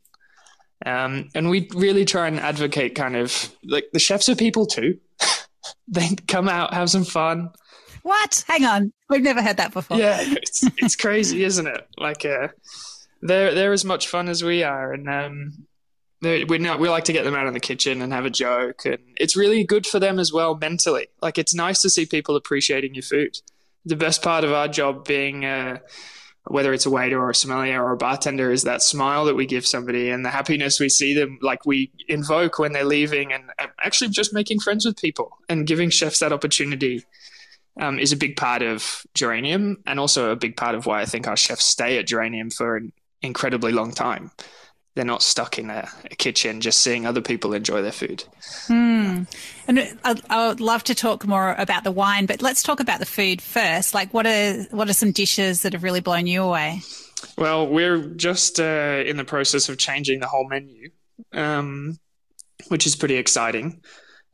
Um, 0.84 1.28
and 1.34 1.50
we 1.50 1.68
really 1.74 2.04
try 2.04 2.26
and 2.26 2.40
advocate 2.40 2.94
kind 2.94 3.14
of 3.14 3.54
like 3.62 3.84
the 3.92 3.98
chefs 3.98 4.28
are 4.28 4.34
people 4.34 4.66
too. 4.66 4.98
they 5.88 6.08
come 6.26 6.48
out, 6.48 6.72
have 6.72 6.90
some 6.90 7.04
fun. 7.04 7.50
What? 8.02 8.44
Hang 8.48 8.64
on. 8.64 8.92
We've 9.08 9.22
never 9.22 9.42
heard 9.42 9.56
that 9.58 9.72
before. 9.72 9.98
Yeah, 9.98 10.18
it's, 10.20 10.64
it's 10.78 10.96
crazy, 10.96 11.44
isn't 11.50 11.66
it? 11.66 11.86
Like, 11.98 12.24
uh, 12.24 12.48
they're, 13.22 13.54
they're 13.54 13.72
as 13.72 13.84
much 13.84 14.08
fun 14.08 14.28
as 14.28 14.42
we 14.42 14.62
are. 14.62 14.92
And, 14.92 15.08
um, 15.08 15.66
we 16.22 16.44
we 16.44 16.58
like 16.58 17.04
to 17.04 17.12
get 17.12 17.24
them 17.24 17.34
out 17.34 17.46
of 17.46 17.54
the 17.54 17.60
kitchen 17.60 18.02
and 18.02 18.12
have 18.12 18.26
a 18.26 18.30
joke, 18.30 18.84
and 18.84 18.98
it's 19.16 19.36
really 19.36 19.64
good 19.64 19.86
for 19.86 19.98
them 19.98 20.18
as 20.18 20.32
well 20.32 20.54
mentally. 20.54 21.08
Like 21.22 21.38
it's 21.38 21.54
nice 21.54 21.80
to 21.82 21.90
see 21.90 22.06
people 22.06 22.36
appreciating 22.36 22.94
your 22.94 23.02
food. 23.02 23.38
The 23.86 23.96
best 23.96 24.22
part 24.22 24.44
of 24.44 24.52
our 24.52 24.68
job, 24.68 25.06
being 25.06 25.44
uh, 25.44 25.78
whether 26.44 26.74
it's 26.74 26.84
a 26.84 26.90
waiter 26.90 27.18
or 27.18 27.30
a 27.30 27.34
sommelier 27.34 27.82
or 27.82 27.92
a 27.92 27.96
bartender, 27.96 28.52
is 28.52 28.64
that 28.64 28.82
smile 28.82 29.24
that 29.26 29.34
we 29.34 29.46
give 29.46 29.66
somebody 29.66 30.10
and 30.10 30.24
the 30.24 30.30
happiness 30.30 30.78
we 30.78 30.90
see 30.90 31.14
them 31.14 31.38
like 31.40 31.64
we 31.64 31.90
invoke 32.08 32.58
when 32.58 32.72
they're 32.72 32.84
leaving, 32.84 33.32
and 33.32 33.44
actually 33.82 34.10
just 34.10 34.34
making 34.34 34.60
friends 34.60 34.84
with 34.84 34.98
people 34.98 35.38
and 35.48 35.66
giving 35.66 35.88
chefs 35.88 36.18
that 36.18 36.32
opportunity. 36.32 37.04
Um, 37.80 37.98
is 37.98 38.12
a 38.12 38.16
big 38.16 38.36
part 38.36 38.62
of 38.62 39.06
Geranium, 39.14 39.82
and 39.86 39.98
also 39.98 40.30
a 40.30 40.36
big 40.36 40.56
part 40.56 40.74
of 40.74 40.86
why 40.86 41.00
I 41.00 41.06
think 41.06 41.26
our 41.26 41.36
chefs 41.36 41.64
stay 41.64 41.98
at 41.98 42.06
Geranium 42.06 42.50
for 42.50 42.76
an 42.76 42.92
incredibly 43.22 43.72
long 43.72 43.92
time 43.92 44.30
they're 44.94 45.04
not 45.04 45.22
stuck 45.22 45.58
in 45.58 45.70
a, 45.70 45.88
a, 46.10 46.16
kitchen 46.16 46.60
just 46.60 46.80
seeing 46.80 47.06
other 47.06 47.20
people 47.20 47.54
enjoy 47.54 47.80
their 47.80 47.92
food. 47.92 48.24
Mm. 48.66 49.26
And 49.68 49.98
I, 50.04 50.20
I, 50.28 50.48
would 50.48 50.60
love 50.60 50.84
to 50.84 50.94
talk 50.94 51.26
more 51.26 51.54
about 51.56 51.84
the 51.84 51.92
wine, 51.92 52.26
but 52.26 52.42
let's 52.42 52.62
talk 52.62 52.80
about 52.80 52.98
the 52.98 53.06
food 53.06 53.40
first. 53.40 53.94
Like, 53.94 54.12
what 54.12 54.26
are 54.26 54.62
what 54.70 54.88
are 54.88 54.92
some 54.92 55.12
dishes 55.12 55.62
that 55.62 55.74
have 55.74 55.84
really 55.84 56.00
blown 56.00 56.26
you 56.26 56.42
away? 56.42 56.82
Well, 57.38 57.68
we're 57.68 57.98
just 57.98 58.58
uh, 58.58 59.02
in 59.06 59.16
the 59.16 59.24
process 59.24 59.68
of 59.68 59.78
changing 59.78 60.20
the 60.20 60.26
whole 60.26 60.48
menu, 60.48 60.90
um, 61.32 61.98
which 62.68 62.86
is 62.86 62.96
pretty 62.96 63.16
exciting. 63.16 63.82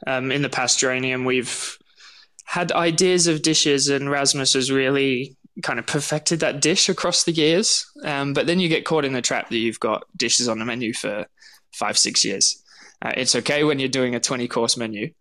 Um, 0.06 0.32
in 0.32 0.42
the 0.42 0.48
past 0.48 0.78
Geranium, 0.78 1.24
we've 1.24 1.78
had 2.46 2.72
ideas 2.72 3.26
of 3.26 3.42
dishes, 3.42 3.88
and 3.88 4.10
Rasmus 4.10 4.54
has 4.54 4.70
really 4.70 5.36
kind 5.62 5.78
of 5.78 5.86
perfected 5.86 6.40
that 6.40 6.60
dish 6.60 6.88
across 6.88 7.24
the 7.24 7.32
years. 7.32 7.90
Um, 8.04 8.32
but 8.32 8.46
then 8.46 8.60
you 8.60 8.68
get 8.68 8.84
caught 8.84 9.04
in 9.04 9.12
the 9.12 9.22
trap 9.22 9.50
that 9.50 9.56
you've 9.56 9.80
got 9.80 10.04
dishes 10.16 10.48
on 10.48 10.58
the 10.58 10.64
menu 10.64 10.92
for 10.94 11.26
five, 11.72 11.98
six 11.98 12.24
years. 12.24 12.62
Uh, 13.02 13.12
it's 13.16 13.34
okay 13.36 13.64
when 13.64 13.78
you're 13.78 13.88
doing 13.88 14.14
a 14.14 14.20
20 14.20 14.48
course 14.48 14.76
menu. 14.76 15.12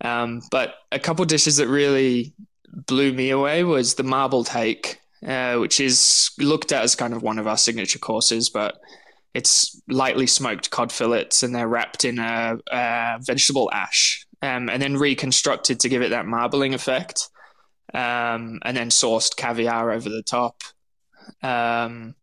Um, 0.00 0.42
but 0.50 0.74
a 0.90 0.98
couple 0.98 1.24
dishes 1.24 1.56
that 1.58 1.68
really 1.68 2.34
blew 2.68 3.12
me 3.12 3.30
away 3.30 3.64
was 3.64 3.94
the 3.94 4.02
marbled 4.02 4.48
hake, 4.48 5.00
uh, 5.26 5.56
which 5.56 5.78
is 5.78 6.30
looked 6.38 6.72
at 6.72 6.82
as 6.82 6.94
kind 6.94 7.14
of 7.14 7.22
one 7.22 7.38
of 7.38 7.46
our 7.46 7.56
signature 7.56 7.98
courses, 7.98 8.50
but 8.50 8.80
it's 9.34 9.80
lightly 9.88 10.26
smoked 10.26 10.70
cod 10.70 10.90
fillets 10.90 11.42
and 11.42 11.54
they're 11.54 11.68
wrapped 11.68 12.04
in 12.04 12.18
a, 12.18 12.58
a 12.70 13.18
vegetable 13.20 13.70
ash 13.72 14.26
um, 14.42 14.68
and 14.68 14.82
then 14.82 14.96
reconstructed 14.96 15.80
to 15.80 15.88
give 15.88 16.02
it 16.02 16.10
that 16.10 16.26
marbling 16.26 16.74
effect 16.74 17.28
um, 17.94 18.58
and 18.64 18.76
then 18.76 18.88
sourced 18.90 19.36
caviar 19.36 19.90
over 19.92 20.08
the 20.08 20.22
top. 20.22 20.62
Um, 21.42 22.14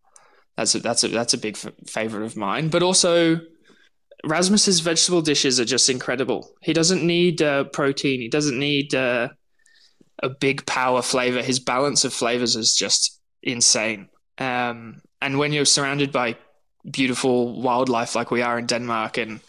that's 0.58 0.76
a, 0.76 0.80
that's 0.80 1.04
a, 1.04 1.08
that's 1.08 1.34
a 1.34 1.38
big 1.38 1.56
f- 1.56 1.74
favorite 1.88 2.26
of 2.26 2.36
mine. 2.36 2.68
But 2.70 2.84
also, 2.84 3.40
Rasmus's 4.26 4.82
vegetable 4.82 5.22
dishes 5.22 5.60
are 5.60 5.66
just 5.66 5.90
incredible. 5.90 6.52
He 6.62 6.74
doesn't 6.74 7.06
need 7.06 7.42
uh, 7.42 7.66
protein. 7.66 8.20
He 8.20 8.28
doesn't 8.28 8.60
need 8.60 8.94
uh, 8.94 9.30
a 10.22 10.30
big 10.30 10.66
power 10.66 11.02
flavor. 11.02 11.42
His 11.42 11.60
balance 11.60 12.04
of 12.04 12.14
flavors 12.14 12.56
is 12.58 12.76
just 12.76 13.22
insane. 13.42 14.10
Um, 14.38 15.02
and 15.22 15.38
when 15.38 15.54
you're 15.54 15.66
surrounded 15.66 16.12
by 16.12 16.36
beautiful 16.90 17.62
wildlife 17.62 18.16
like 18.16 18.32
we 18.32 18.42
are 18.42 18.60
in 18.60 18.66
Denmark, 18.66 19.18
and 19.18 19.40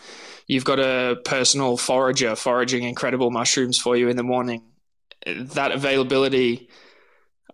you've 0.51 0.65
got 0.65 0.81
a 0.81 1.17
personal 1.25 1.77
forager 1.77 2.35
foraging 2.35 2.83
incredible 2.83 3.31
mushrooms 3.31 3.79
for 3.79 3.97
you 3.97 4.09
in 4.09 4.17
the 4.17 4.25
morning, 4.25 4.63
that 5.25 5.71
availability 5.71 6.69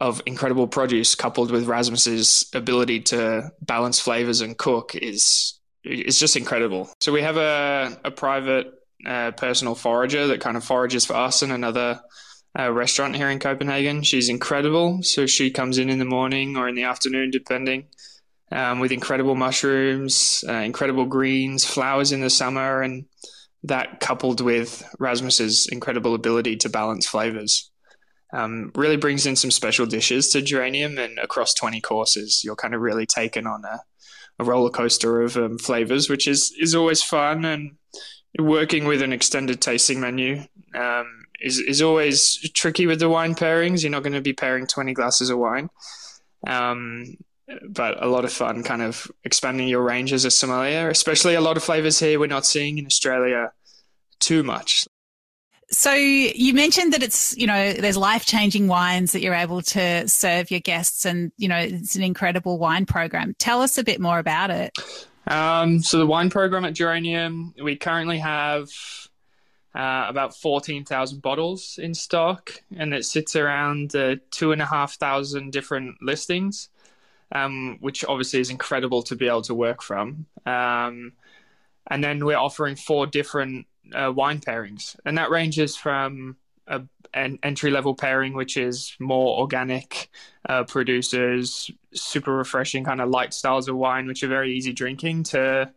of 0.00 0.22
incredible 0.24 0.66
produce 0.66 1.14
coupled 1.14 1.50
with 1.50 1.66
Rasmus's 1.66 2.48
ability 2.54 3.00
to 3.00 3.50
balance 3.60 4.00
flavors 4.00 4.40
and 4.40 4.56
cook 4.56 4.94
is 4.94 5.60
is 5.84 6.18
just 6.18 6.36
incredible. 6.36 6.88
So 7.02 7.12
we 7.12 7.20
have 7.20 7.36
a, 7.36 8.00
a 8.02 8.10
private 8.10 8.72
uh, 9.06 9.32
personal 9.32 9.74
forager 9.74 10.26
that 10.28 10.40
kind 10.40 10.56
of 10.56 10.64
forages 10.64 11.04
for 11.04 11.14
us 11.14 11.42
and 11.42 11.52
another 11.52 12.00
uh, 12.58 12.72
restaurant 12.72 13.14
here 13.14 13.28
in 13.28 13.38
Copenhagen. 13.38 14.02
She's 14.02 14.30
incredible. 14.30 15.02
So 15.02 15.26
she 15.26 15.50
comes 15.50 15.76
in 15.76 15.90
in 15.90 15.98
the 15.98 16.06
morning 16.06 16.56
or 16.56 16.66
in 16.66 16.74
the 16.74 16.84
afternoon, 16.84 17.30
depending, 17.30 17.88
um, 18.52 18.80
with 18.80 18.92
incredible 18.92 19.34
mushrooms, 19.34 20.44
uh, 20.48 20.52
incredible 20.52 21.06
greens, 21.06 21.64
flowers 21.64 22.12
in 22.12 22.20
the 22.20 22.30
summer, 22.30 22.82
and 22.82 23.06
that 23.64 24.00
coupled 24.00 24.40
with 24.40 24.88
Rasmus's 24.98 25.66
incredible 25.66 26.14
ability 26.14 26.56
to 26.56 26.68
balance 26.68 27.06
flavors 27.06 27.70
um, 28.32 28.70
really 28.74 28.96
brings 28.96 29.26
in 29.26 29.36
some 29.36 29.50
special 29.50 29.86
dishes 29.86 30.30
to 30.30 30.42
Geranium. 30.42 30.98
And 30.98 31.18
across 31.18 31.54
20 31.54 31.80
courses, 31.80 32.42
you're 32.44 32.56
kind 32.56 32.74
of 32.74 32.80
really 32.80 33.06
taken 33.06 33.46
on 33.46 33.64
a, 33.64 33.80
a 34.38 34.44
roller 34.44 34.70
coaster 34.70 35.22
of 35.22 35.36
um, 35.36 35.58
flavors, 35.58 36.08
which 36.08 36.28
is, 36.28 36.54
is 36.58 36.74
always 36.74 37.02
fun. 37.02 37.44
And 37.44 37.76
working 38.38 38.84
with 38.84 39.02
an 39.02 39.12
extended 39.12 39.60
tasting 39.60 40.00
menu 40.00 40.44
um, 40.74 41.24
is, 41.40 41.58
is 41.58 41.82
always 41.82 42.38
tricky 42.52 42.86
with 42.86 43.00
the 43.00 43.08
wine 43.08 43.34
pairings. 43.34 43.82
You're 43.82 43.92
not 43.92 44.02
going 44.02 44.12
to 44.12 44.20
be 44.20 44.32
pairing 44.32 44.66
20 44.66 44.92
glasses 44.92 45.30
of 45.30 45.38
wine. 45.38 45.70
But 47.68 48.02
a 48.02 48.08
lot 48.08 48.24
of 48.24 48.32
fun 48.32 48.62
kind 48.62 48.82
of 48.82 49.10
expanding 49.22 49.68
your 49.68 49.82
range 49.82 50.12
as 50.12 50.24
a 50.24 50.30
sommelier, 50.30 50.88
especially 50.88 51.34
a 51.34 51.40
lot 51.40 51.56
of 51.56 51.62
flavors 51.62 51.98
here 51.98 52.18
we're 52.18 52.26
not 52.26 52.44
seeing 52.44 52.78
in 52.78 52.86
Australia 52.86 53.52
too 54.18 54.42
much. 54.42 54.86
So 55.70 55.92
you 55.92 56.54
mentioned 56.54 56.92
that 56.92 57.02
it's, 57.02 57.36
you 57.36 57.46
know, 57.46 57.72
there's 57.72 57.96
life-changing 57.96 58.68
wines 58.68 59.12
that 59.12 59.20
you're 59.20 59.34
able 59.34 59.62
to 59.62 60.08
serve 60.08 60.50
your 60.50 60.60
guests 60.60 61.04
and, 61.04 61.32
you 61.36 61.48
know, 61.48 61.56
it's 61.56 61.96
an 61.96 62.04
incredible 62.04 62.58
wine 62.58 62.86
program. 62.86 63.34
Tell 63.38 63.62
us 63.62 63.76
a 63.76 63.82
bit 63.82 64.00
more 64.00 64.20
about 64.20 64.50
it. 64.50 64.78
Um, 65.26 65.82
so 65.82 65.98
the 65.98 66.06
wine 66.06 66.30
program 66.30 66.64
at 66.64 66.74
Geranium, 66.74 67.52
we 67.60 67.74
currently 67.74 68.18
have 68.18 68.70
uh, 69.74 70.06
about 70.08 70.36
14,000 70.36 71.20
bottles 71.20 71.78
in 71.82 71.94
stock, 71.94 72.62
and 72.76 72.94
it 72.94 73.04
sits 73.04 73.34
around 73.34 73.94
uh, 73.96 74.16
two 74.30 74.52
and 74.52 74.62
a 74.62 74.66
half 74.66 74.94
thousand 74.94 75.52
different 75.52 75.96
listings, 76.00 76.68
um, 77.32 77.78
which 77.80 78.04
obviously 78.04 78.40
is 78.40 78.50
incredible 78.50 79.02
to 79.04 79.16
be 79.16 79.26
able 79.26 79.42
to 79.42 79.54
work 79.54 79.82
from. 79.82 80.26
Um, 80.44 81.12
and 81.88 82.02
then 82.02 82.24
we're 82.24 82.36
offering 82.36 82.76
four 82.76 83.06
different 83.06 83.66
uh, 83.94 84.12
wine 84.14 84.40
pairings, 84.40 84.96
and 85.04 85.18
that 85.18 85.30
ranges 85.30 85.76
from 85.76 86.36
a, 86.66 86.82
an 87.14 87.38
entry 87.42 87.70
level 87.70 87.94
pairing, 87.94 88.34
which 88.34 88.56
is 88.56 88.96
more 88.98 89.38
organic 89.38 90.10
uh, 90.48 90.64
producers, 90.64 91.70
super 91.94 92.36
refreshing 92.36 92.84
kind 92.84 93.00
of 93.00 93.08
light 93.08 93.32
styles 93.32 93.68
of 93.68 93.76
wine, 93.76 94.06
which 94.06 94.22
are 94.22 94.28
very 94.28 94.52
easy 94.52 94.72
drinking, 94.72 95.22
to 95.22 95.70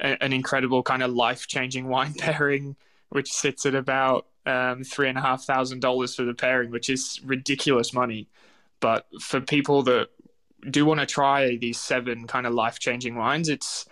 a, 0.00 0.22
an 0.22 0.32
incredible 0.32 0.82
kind 0.82 1.02
of 1.02 1.12
life 1.12 1.46
changing 1.46 1.88
wine 1.88 2.14
pairing 2.14 2.76
which 3.10 3.32
sits 3.32 3.66
at 3.66 3.74
about 3.74 4.26
um, 4.46 4.84
three 4.84 5.08
and 5.08 5.18
a 5.18 5.20
half 5.20 5.44
thousand 5.44 5.80
dollars 5.80 6.14
for 6.14 6.24
the 6.24 6.34
pairing, 6.34 6.70
which 6.70 6.90
is 6.90 7.20
ridiculous 7.24 7.92
money. 7.92 8.28
But 8.80 9.06
for 9.20 9.40
people 9.40 9.82
that 9.84 10.08
do 10.68 10.84
want 10.84 11.00
to 11.00 11.06
try 11.06 11.56
these 11.56 11.78
seven 11.78 12.26
kind 12.26 12.46
of 12.46 12.54
life 12.54 12.78
changing 12.78 13.16
wines, 13.16 13.48
it's 13.48 13.86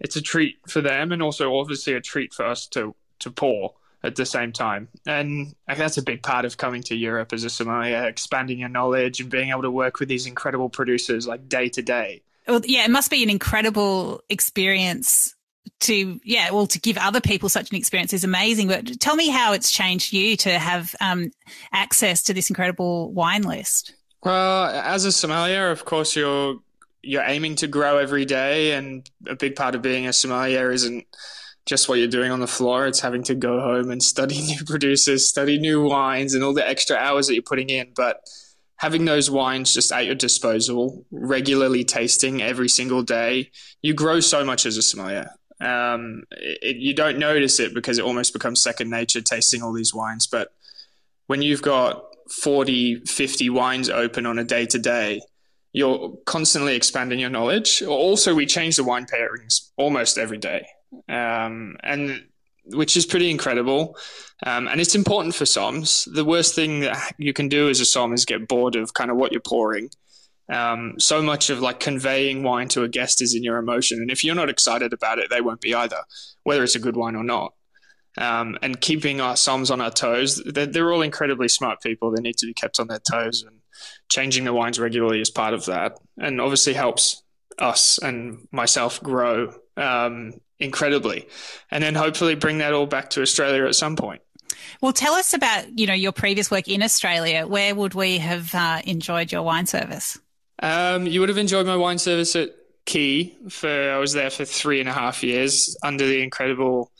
it's 0.00 0.16
a 0.16 0.22
treat 0.22 0.56
for 0.68 0.80
them, 0.80 1.12
and 1.12 1.22
also 1.22 1.56
obviously 1.56 1.94
a 1.94 2.00
treat 2.00 2.32
for 2.32 2.44
us 2.44 2.66
to 2.68 2.94
to 3.20 3.30
pour 3.30 3.74
at 4.02 4.16
the 4.16 4.26
same 4.26 4.52
time. 4.52 4.88
And 5.06 5.54
that's 5.66 5.96
a 5.96 6.02
big 6.02 6.22
part 6.22 6.44
of 6.44 6.58
coming 6.58 6.82
to 6.84 6.94
Europe 6.94 7.32
as 7.32 7.42
a 7.42 7.50
sommelier, 7.50 8.04
expanding 8.04 8.58
your 8.58 8.68
knowledge 8.68 9.20
and 9.20 9.30
being 9.30 9.48
able 9.48 9.62
to 9.62 9.70
work 9.70 9.98
with 9.98 10.08
these 10.08 10.26
incredible 10.26 10.68
producers 10.68 11.26
like 11.26 11.48
day 11.48 11.70
to 11.70 11.82
day. 11.82 12.22
Well, 12.46 12.60
yeah, 12.64 12.84
it 12.84 12.90
must 12.90 13.10
be 13.10 13.22
an 13.22 13.30
incredible 13.30 14.22
experience 14.28 15.34
to 15.80 16.20
yeah 16.24 16.50
well 16.50 16.66
to 16.66 16.78
give 16.78 16.98
other 16.98 17.20
people 17.20 17.48
such 17.48 17.70
an 17.70 17.76
experience 17.76 18.12
is 18.12 18.22
amazing 18.22 18.68
but 18.68 19.00
tell 19.00 19.16
me 19.16 19.28
how 19.28 19.52
it's 19.52 19.70
changed 19.70 20.12
you 20.12 20.36
to 20.36 20.58
have 20.58 20.94
um, 21.00 21.30
access 21.72 22.22
to 22.22 22.34
this 22.34 22.50
incredible 22.50 23.10
wine 23.12 23.42
list 23.42 23.94
well 24.24 24.66
as 24.66 25.04
a 25.04 25.12
sommelier 25.12 25.70
of 25.70 25.84
course 25.84 26.16
you're 26.16 26.56
you're 27.02 27.24
aiming 27.26 27.54
to 27.56 27.66
grow 27.66 27.98
every 27.98 28.24
day 28.24 28.72
and 28.72 29.08
a 29.26 29.36
big 29.36 29.56
part 29.56 29.74
of 29.74 29.82
being 29.82 30.06
a 30.06 30.12
sommelier 30.12 30.70
isn't 30.70 31.06
just 31.66 31.88
what 31.88 31.98
you're 31.98 32.08
doing 32.08 32.30
on 32.30 32.40
the 32.40 32.46
floor. 32.46 32.86
It's 32.86 33.00
having 33.00 33.22
to 33.24 33.34
go 33.34 33.60
home 33.60 33.90
and 33.90 34.02
study 34.02 34.40
new 34.46 34.64
producers 34.64 35.26
study 35.26 35.58
new 35.58 35.82
wines 35.82 36.34
and 36.34 36.42
all 36.42 36.54
the 36.54 36.66
extra 36.66 36.96
hours 36.96 37.26
that 37.26 37.34
you're 37.34 37.42
putting 37.42 37.68
in. 37.68 37.92
But 37.94 38.20
having 38.76 39.04
those 39.04 39.30
wines 39.30 39.72
just 39.74 39.92
at 39.92 40.06
your 40.06 40.14
disposal 40.14 41.04
regularly 41.10 41.84
tasting 41.84 42.42
every 42.42 42.68
single 42.68 43.02
day 43.02 43.50
you 43.82 43.94
grow 43.94 44.20
so 44.20 44.44
much 44.44 44.66
as 44.66 44.76
a 44.76 44.82
sommelier 44.82 45.30
um, 45.60 46.24
it, 46.32 46.76
you 46.76 46.94
don't 46.94 47.18
notice 47.18 47.60
it 47.60 47.74
because 47.74 47.98
it 47.98 48.04
almost 48.04 48.32
becomes 48.32 48.60
second 48.60 48.90
nature 48.90 49.20
tasting 49.20 49.62
all 49.62 49.72
these 49.72 49.94
wines. 49.94 50.26
But 50.26 50.52
when 51.26 51.42
you've 51.42 51.62
got 51.62 52.04
40, 52.30 53.04
50 53.06 53.50
wines 53.50 53.90
open 53.90 54.26
on 54.26 54.38
a 54.38 54.44
day 54.44 54.66
to 54.66 54.78
day, 54.78 55.20
you're 55.72 56.16
constantly 56.26 56.76
expanding 56.76 57.18
your 57.18 57.30
knowledge. 57.30 57.82
Also, 57.82 58.34
we 58.34 58.46
change 58.46 58.76
the 58.76 58.84
wine 58.84 59.06
pairings 59.06 59.70
almost 59.76 60.18
every 60.18 60.38
day, 60.38 60.66
um, 61.08 61.76
and 61.82 62.24
which 62.66 62.96
is 62.96 63.04
pretty 63.04 63.30
incredible. 63.30 63.96
Um, 64.46 64.68
and 64.68 64.80
it's 64.80 64.94
important 64.94 65.34
for 65.34 65.46
SOMs. 65.46 66.06
The 66.12 66.24
worst 66.24 66.54
thing 66.54 66.80
that 66.80 67.14
you 67.18 67.32
can 67.32 67.48
do 67.48 67.68
as 67.68 67.80
a 67.80 67.84
SOM 67.84 68.12
is 68.12 68.24
get 68.24 68.48
bored 68.48 68.76
of 68.76 68.94
kind 68.94 69.10
of 69.10 69.16
what 69.16 69.32
you're 69.32 69.40
pouring 69.40 69.90
um, 70.48 70.94
so 70.98 71.22
much 71.22 71.50
of 71.50 71.60
like 71.60 71.80
conveying 71.80 72.42
wine 72.42 72.68
to 72.68 72.82
a 72.82 72.88
guest 72.88 73.22
is 73.22 73.34
in 73.34 73.42
your 73.42 73.56
emotion, 73.56 74.00
and 74.00 74.10
if 74.10 74.22
you're 74.22 74.34
not 74.34 74.50
excited 74.50 74.92
about 74.92 75.18
it, 75.18 75.30
they 75.30 75.40
won't 75.40 75.60
be 75.60 75.74
either, 75.74 76.02
whether 76.42 76.62
it's 76.62 76.74
a 76.74 76.80
good 76.80 76.96
wine 76.96 77.16
or 77.16 77.24
not. 77.24 77.54
Um, 78.16 78.56
and 78.62 78.80
keeping 78.80 79.20
our 79.20 79.34
soms 79.34 79.70
on 79.70 79.80
our 79.80 79.90
toes, 79.90 80.40
they're, 80.46 80.66
they're, 80.66 80.92
all 80.92 81.02
incredibly 81.02 81.48
smart 81.48 81.82
people. 81.82 82.12
They 82.12 82.22
need 82.22 82.36
to 82.38 82.46
be 82.46 82.54
kept 82.54 82.78
on 82.78 82.86
their 82.86 83.00
toes, 83.00 83.42
and 83.42 83.56
changing 84.08 84.44
the 84.44 84.52
wines 84.52 84.78
regularly 84.78 85.20
is 85.20 85.30
part 85.30 85.52
of 85.52 85.64
that, 85.66 85.98
and 86.18 86.40
obviously 86.40 86.74
helps 86.74 87.22
us 87.58 87.98
and 87.98 88.46
myself 88.52 89.02
grow 89.02 89.52
um, 89.76 90.34
incredibly, 90.60 91.26
and 91.70 91.82
then 91.82 91.96
hopefully 91.96 92.36
bring 92.36 92.58
that 92.58 92.72
all 92.72 92.86
back 92.86 93.10
to 93.10 93.22
Australia 93.22 93.66
at 93.66 93.74
some 93.74 93.96
point. 93.96 94.22
Well, 94.80 94.92
tell 94.92 95.14
us 95.14 95.34
about 95.34 95.78
you 95.78 95.86
know 95.86 95.94
your 95.94 96.12
previous 96.12 96.50
work 96.50 96.68
in 96.68 96.82
Australia. 96.82 97.46
Where 97.46 97.74
would 97.74 97.94
we 97.94 98.18
have 98.18 98.54
uh, 98.54 98.80
enjoyed 98.84 99.32
your 99.32 99.42
wine 99.42 99.66
service? 99.66 100.18
Um, 100.62 101.06
you 101.06 101.20
would 101.20 101.28
have 101.28 101.38
enjoyed 101.38 101.66
my 101.66 101.76
wine 101.76 101.98
service 101.98 102.36
at 102.36 102.50
Quay 102.86 103.36
For 103.48 103.92
I 103.92 103.98
was 103.98 104.12
there 104.12 104.30
for 104.30 104.44
three 104.44 104.80
and 104.80 104.88
a 104.88 104.92
half 104.92 105.22
years 105.22 105.76
under 105.82 106.06
the 106.06 106.22
incredible 106.22 106.90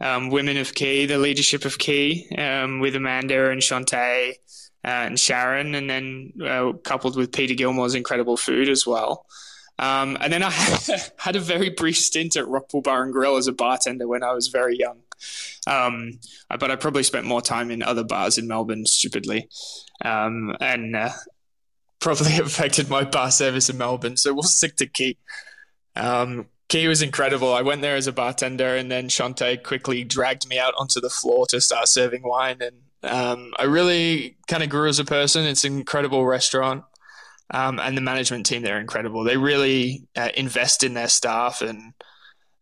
um, 0.00 0.30
women 0.30 0.56
of 0.56 0.74
Quay, 0.74 1.06
the 1.06 1.18
leadership 1.18 1.64
of 1.64 1.78
Quay, 1.78 2.28
um, 2.36 2.80
with 2.80 2.96
Amanda 2.96 3.50
and 3.50 3.60
Shanteh 3.60 4.30
uh, 4.30 4.34
and 4.84 5.18
Sharon, 5.18 5.74
and 5.74 5.88
then 5.88 6.32
uh, 6.44 6.72
coupled 6.84 7.16
with 7.16 7.32
Peter 7.32 7.54
Gilmore's 7.54 7.94
incredible 7.94 8.36
food 8.36 8.68
as 8.68 8.86
well. 8.86 9.26
Um, 9.78 10.16
and 10.20 10.32
then 10.32 10.42
I 10.42 10.50
had 11.18 11.36
a 11.36 11.40
very 11.40 11.70
brief 11.70 11.96
stint 11.96 12.36
at 12.36 12.46
Rockpool 12.46 12.84
Bar 12.84 13.02
and 13.02 13.12
Grill 13.12 13.36
as 13.36 13.48
a 13.48 13.52
bartender 13.52 14.06
when 14.06 14.22
I 14.22 14.32
was 14.32 14.48
very 14.48 14.76
young. 14.76 15.00
Um, 15.66 16.20
but 16.48 16.70
I 16.70 16.76
probably 16.76 17.02
spent 17.02 17.26
more 17.26 17.42
time 17.42 17.70
in 17.70 17.82
other 17.82 18.04
bars 18.04 18.38
in 18.38 18.46
Melbourne, 18.46 18.86
stupidly. 18.86 19.48
Um, 20.04 20.56
and 20.60 20.94
uh, 20.94 21.10
probably 22.00 22.36
affected 22.38 22.88
my 22.88 23.04
bar 23.04 23.30
service 23.30 23.68
in 23.68 23.78
Melbourne. 23.78 24.16
So 24.16 24.32
we'll 24.32 24.42
stick 24.42 24.76
to 24.76 24.86
Quay. 24.86 25.16
Um, 25.96 26.46
Quay 26.68 26.88
was 26.88 27.02
incredible. 27.02 27.52
I 27.52 27.62
went 27.62 27.82
there 27.82 27.96
as 27.96 28.06
a 28.06 28.12
bartender, 28.12 28.76
and 28.76 28.90
then 28.90 29.08
Shanteh 29.08 29.62
quickly 29.62 30.02
dragged 30.04 30.48
me 30.48 30.58
out 30.58 30.74
onto 30.78 31.00
the 31.00 31.10
floor 31.10 31.46
to 31.48 31.60
start 31.60 31.88
serving 31.88 32.22
wine. 32.22 32.60
And 32.60 32.76
um, 33.02 33.52
I 33.58 33.64
really 33.64 34.36
kind 34.48 34.62
of 34.62 34.70
grew 34.70 34.88
as 34.88 34.98
a 34.98 35.04
person. 35.04 35.44
It's 35.44 35.64
an 35.64 35.76
incredible 35.78 36.24
restaurant, 36.24 36.84
um, 37.50 37.78
and 37.78 37.96
the 37.96 38.00
management 38.00 38.46
team 38.46 38.62
there 38.62 38.76
are 38.76 38.80
incredible. 38.80 39.24
They 39.24 39.36
really 39.36 40.06
uh, 40.16 40.30
invest 40.34 40.82
in 40.82 40.94
their 40.94 41.08
staff 41.08 41.60
and 41.60 41.92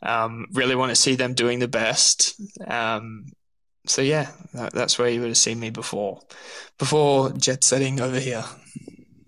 um, 0.03 0.47
really 0.53 0.75
want 0.75 0.91
to 0.91 0.97
see 0.97 1.15
them 1.15 1.35
doing 1.35 1.61
the 1.61 1.69
best. 1.69 2.35
Um, 2.67 3.27
so 3.87 4.03
yeah, 4.03 4.31
that, 4.55 4.73
that's 4.73 4.99
where 4.99 5.09
you 5.09 5.21
would 5.21 5.29
have 5.29 5.37
seen 5.37 5.61
me 5.61 5.71
before, 5.71 6.21
before 6.79 7.31
jet 7.33 7.65
setting 7.65 8.01
over 8.01 8.19
here. 8.19 8.45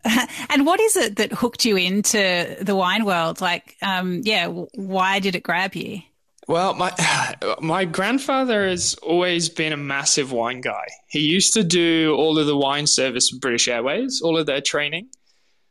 and 0.50 0.66
what 0.66 0.80
is 0.80 0.96
it 0.96 1.16
that 1.16 1.32
hooked 1.32 1.64
you 1.64 1.76
into 1.76 2.56
the 2.60 2.74
wine 2.74 3.04
world? 3.04 3.40
Like, 3.40 3.76
um, 3.82 4.20
yeah, 4.24 4.48
why 4.48 5.18
did 5.18 5.34
it 5.34 5.42
grab 5.42 5.74
you? 5.74 6.02
Well, 6.46 6.74
my 6.74 6.92
my 7.60 7.84
grandfather 7.84 8.68
has 8.68 8.94
always 9.02 9.48
been 9.48 9.72
a 9.72 9.76
massive 9.76 10.32
wine 10.32 10.60
guy. 10.60 10.86
He 11.08 11.20
used 11.20 11.54
to 11.54 11.64
do 11.64 12.14
all 12.16 12.38
of 12.38 12.46
the 12.46 12.56
wine 12.56 12.86
service 12.86 13.30
for 13.30 13.38
British 13.38 13.68
Airways, 13.68 14.20
all 14.22 14.38
of 14.38 14.46
their 14.46 14.60
training. 14.60 15.08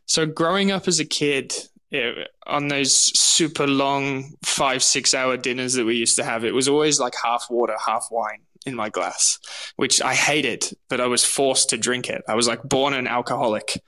So 0.06 0.26
growing 0.26 0.72
up 0.72 0.88
as 0.88 1.00
a 1.00 1.06
kid, 1.06 1.54
it, 1.92 2.30
on 2.48 2.68
those 2.68 2.92
super 3.18 3.68
long 3.68 4.34
five 4.44 4.84
six 4.84 5.14
hour 5.14 5.38
dinners 5.38 5.74
that 5.74 5.86
we 5.86 5.96
used 5.96 6.16
to 6.18 6.24
have, 6.24 6.44
it 6.44 6.54
was 6.54 6.68
always 6.68 7.00
like 7.00 7.14
half 7.24 7.48
water, 7.50 7.76
half 7.86 8.08
wine 8.12 8.42
in 8.66 8.76
my 8.76 8.90
glass, 8.90 9.40
which 9.76 10.02
I 10.02 10.14
hated, 10.14 10.70
but 10.90 11.02
I 11.02 11.08
was 11.08 11.24
forced 11.24 11.70
to 11.70 11.78
drink 11.78 12.10
it. 12.10 12.24
I 12.28 12.36
was 12.36 12.48
like 12.48 12.64
born 12.64 12.94
an 12.94 13.08
alcoholic. 13.08 13.82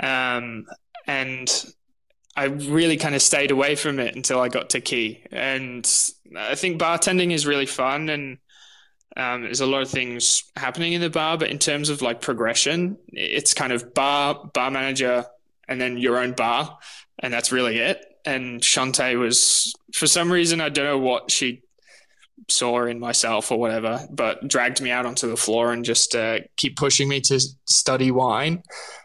Um, 0.00 0.66
and 1.06 1.64
I 2.36 2.44
really 2.44 2.96
kind 2.96 3.14
of 3.14 3.22
stayed 3.22 3.50
away 3.50 3.74
from 3.74 3.98
it 3.98 4.14
until 4.14 4.40
I 4.40 4.48
got 4.48 4.70
to 4.70 4.80
Quay. 4.80 5.24
And 5.32 5.84
I 6.36 6.54
think 6.54 6.80
bartending 6.80 7.32
is 7.32 7.46
really 7.46 7.66
fun 7.66 8.08
and 8.08 8.38
um, 9.16 9.42
there's 9.42 9.60
a 9.60 9.66
lot 9.66 9.82
of 9.82 9.90
things 9.90 10.44
happening 10.56 10.92
in 10.92 11.00
the 11.00 11.10
bar, 11.10 11.36
but 11.36 11.50
in 11.50 11.58
terms 11.58 11.88
of 11.88 12.02
like 12.02 12.20
progression, 12.20 12.96
it's 13.08 13.52
kind 13.52 13.72
of 13.72 13.92
bar, 13.92 14.48
bar 14.54 14.70
manager, 14.70 15.24
and 15.66 15.80
then 15.80 15.96
your 15.96 16.18
own 16.18 16.32
bar, 16.32 16.78
and 17.18 17.32
that's 17.32 17.50
really 17.50 17.78
it. 17.78 18.04
And 18.24 18.60
Shanteh 18.60 19.18
was, 19.18 19.74
for 19.92 20.06
some 20.06 20.30
reason, 20.30 20.60
I 20.60 20.68
don't 20.68 20.84
know 20.84 20.98
what 20.98 21.32
she 21.32 21.62
saw 22.48 22.84
in 22.84 22.98
myself 22.98 23.50
or 23.50 23.58
whatever, 23.58 24.06
but 24.10 24.46
dragged 24.46 24.80
me 24.80 24.90
out 24.90 25.06
onto 25.06 25.28
the 25.28 25.36
floor 25.36 25.72
and 25.72 25.84
just 25.84 26.14
uh, 26.14 26.38
keep 26.56 26.76
pushing 26.76 27.08
me 27.08 27.20
to 27.22 27.40
study 27.64 28.10
wine, 28.10 28.62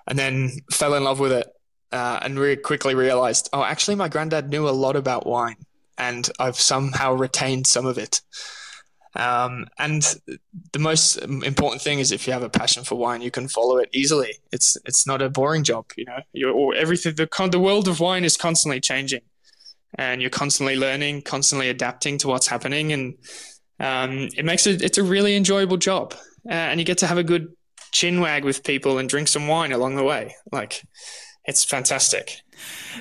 and 0.08 0.18
then 0.18 0.52
fell 0.72 0.94
in 0.94 1.04
love 1.04 1.20
with 1.20 1.32
it, 1.32 1.48
uh, 1.92 2.20
and 2.22 2.40
really 2.40 2.58
quickly 2.58 2.96
realized, 2.96 3.50
oh, 3.54 3.64
actually, 3.64 3.96
my 3.96 4.08
granddad 4.08 4.50
knew 4.50 4.68
a 4.68 4.72
lot 4.72 4.96
about 4.96 5.26
wine, 5.26 5.58
and 5.98 6.30
I've 6.40 6.60
somehow 6.60 7.14
retained 7.14 7.68
some 7.68 7.86
of 7.86 7.98
it. 7.98 8.22
Um, 9.16 9.68
and 9.78 10.04
the 10.72 10.80
most 10.80 11.18
important 11.18 11.82
thing 11.82 12.00
is 12.00 12.12
if 12.12 12.26
you 12.26 12.34
have 12.34 12.42
a 12.42 12.50
passion 12.50 12.84
for 12.84 12.96
wine, 12.96 13.22
you 13.22 13.30
can 13.30 13.48
follow 13.48 13.78
it 13.78 13.90
easily. 13.94 14.40
It's 14.52 14.76
it's 14.86 15.06
not 15.06 15.22
a 15.22 15.30
boring 15.30 15.64
job, 15.64 15.86
you 15.96 16.06
know. 16.06 16.20
You're, 16.34 16.74
everything 16.76 17.16
the 17.16 17.28
the 17.52 17.60
world 17.60 17.88
of 17.88 18.00
wine 18.00 18.24
is 18.26 18.38
constantly 18.38 18.80
changing 18.80 19.22
and 19.96 20.22
you're 20.22 20.30
constantly 20.30 20.76
learning, 20.76 21.22
constantly 21.22 21.70
adapting 21.70 22.18
to 22.20 22.28
what's 22.28 22.48
happening, 22.48 22.92
and 22.94 23.16
um, 23.80 24.30
it 24.36 24.46
makes 24.46 24.68
it 24.68 24.82
it's 24.82 24.98
a 24.98 25.04
really 25.04 25.36
enjoyable 25.36 25.78
job, 25.78 26.14
uh, 26.50 26.54
and 26.54 26.80
you 26.80 26.86
get 26.86 27.00
to 27.00 27.08
have 27.08 27.18
a 27.18 27.24
good 27.24 27.54
chin 27.92 28.20
wag 28.20 28.44
with 28.44 28.64
people 28.64 28.98
and 28.98 29.08
drink 29.08 29.28
some 29.28 29.48
wine 29.48 29.72
along 29.72 29.96
the 29.96 30.04
way. 30.04 30.36
Like 30.52 30.82
it's 31.46 31.64
fantastic. 31.64 32.42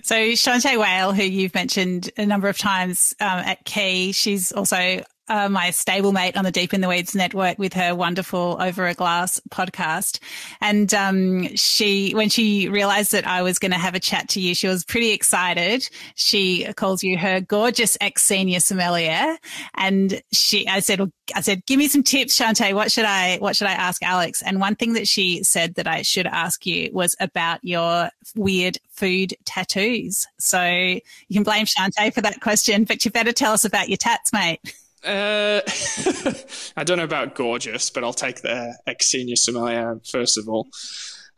So 0.03 0.15
Shanteh 0.15 0.79
Wale, 0.79 1.13
who 1.13 1.23
you've 1.23 1.55
mentioned 1.55 2.11
a 2.17 2.27
number 2.27 2.49
of 2.49 2.59
times 2.59 3.15
um, 3.21 3.39
at 3.41 3.65
Quay, 3.65 4.13
she's 4.13 4.53
also 4.53 5.03
uh, 5.33 5.49
my 5.49 5.69
stablemate 5.69 6.37
on 6.37 6.45
the 6.45 6.51
Deep 6.51 6.75
in 6.75 6.83
the 6.83 6.89
Weeds 6.89 7.15
network 7.15 7.59
with 7.59 7.73
her 7.73 7.95
wonderful 7.95 8.59
Over 8.61 8.87
a 8.87 8.93
Glass 8.93 9.41
podcast. 9.49 10.19
And 10.61 10.93
um, 10.93 11.57
she, 11.57 12.13
when 12.13 12.29
she 12.29 12.69
realized 12.69 13.13
that 13.13 13.27
I 13.27 13.41
was 13.41 13.59
going 13.59 13.73
to 13.73 13.79
have 13.79 13.95
a 13.95 14.01
chat 14.01 14.29
to 14.31 14.41
you, 14.41 14.55
she 14.55 14.69
was 14.69 14.85
pretty 14.85 15.13
excited. 15.13 15.89
She 16.17 16.71
calls 16.75 17.03
you 17.03 17.17
her 17.17 17.41
gorgeous 17.41 17.97
ex 17.99 18.23
senior 18.23 18.61
sommelier, 18.61 19.39
and 19.75 20.21
she, 20.33 20.69
I 20.69 20.81
said, 20.81 21.11
I 21.35 21.41
said, 21.41 21.65
give 21.65 21.79
me 21.79 21.89
some 21.89 22.03
tips, 22.03 22.39
Shanteh. 22.39 22.75
What 22.75 22.93
should 22.93 23.07
I, 23.07 23.39
what 23.39 23.57
should 23.57 23.69
I 23.69 23.73
ask 23.73 24.03
Alex? 24.03 24.43
And 24.43 24.61
one 24.61 24.77
thing 24.77 24.93
that 24.93 25.09
she 25.09 25.43
said 25.45 25.77
that 25.77 25.87
I 25.87 26.03
should 26.03 26.27
ask 26.27 26.67
you 26.67 26.91
was 26.93 27.17
about 27.21 27.61
your 27.63 28.11
weird 28.37 28.77
food 28.91 29.33
tattoos. 29.47 30.27
So 30.39 30.63
you 30.63 31.01
can 31.33 31.43
blame 31.43 31.65
Shanteh 31.65 32.13
for 32.13 32.21
that 32.21 32.43
question, 32.43 32.85
but 32.85 33.03
you 33.07 33.11
better 33.11 33.33
tell 33.33 33.55
us 33.55 33.65
about 33.65 33.89
your 33.89 33.97
tats, 33.97 34.31
mate. 34.35 34.61
Uh, 35.05 35.61
I 36.77 36.85
don't 36.85 36.99
know 36.99 37.05
about 37.05 37.35
gorgeous, 37.35 37.91
but 37.91 38.05
I'll 38.05 38.13
take 38.13 38.43
the 38.43 38.77
ex 38.87 39.07
senior 39.07 39.37
sommelier 39.37 40.01
first 40.11 40.39
of 40.39 40.49
all. 40.49 40.69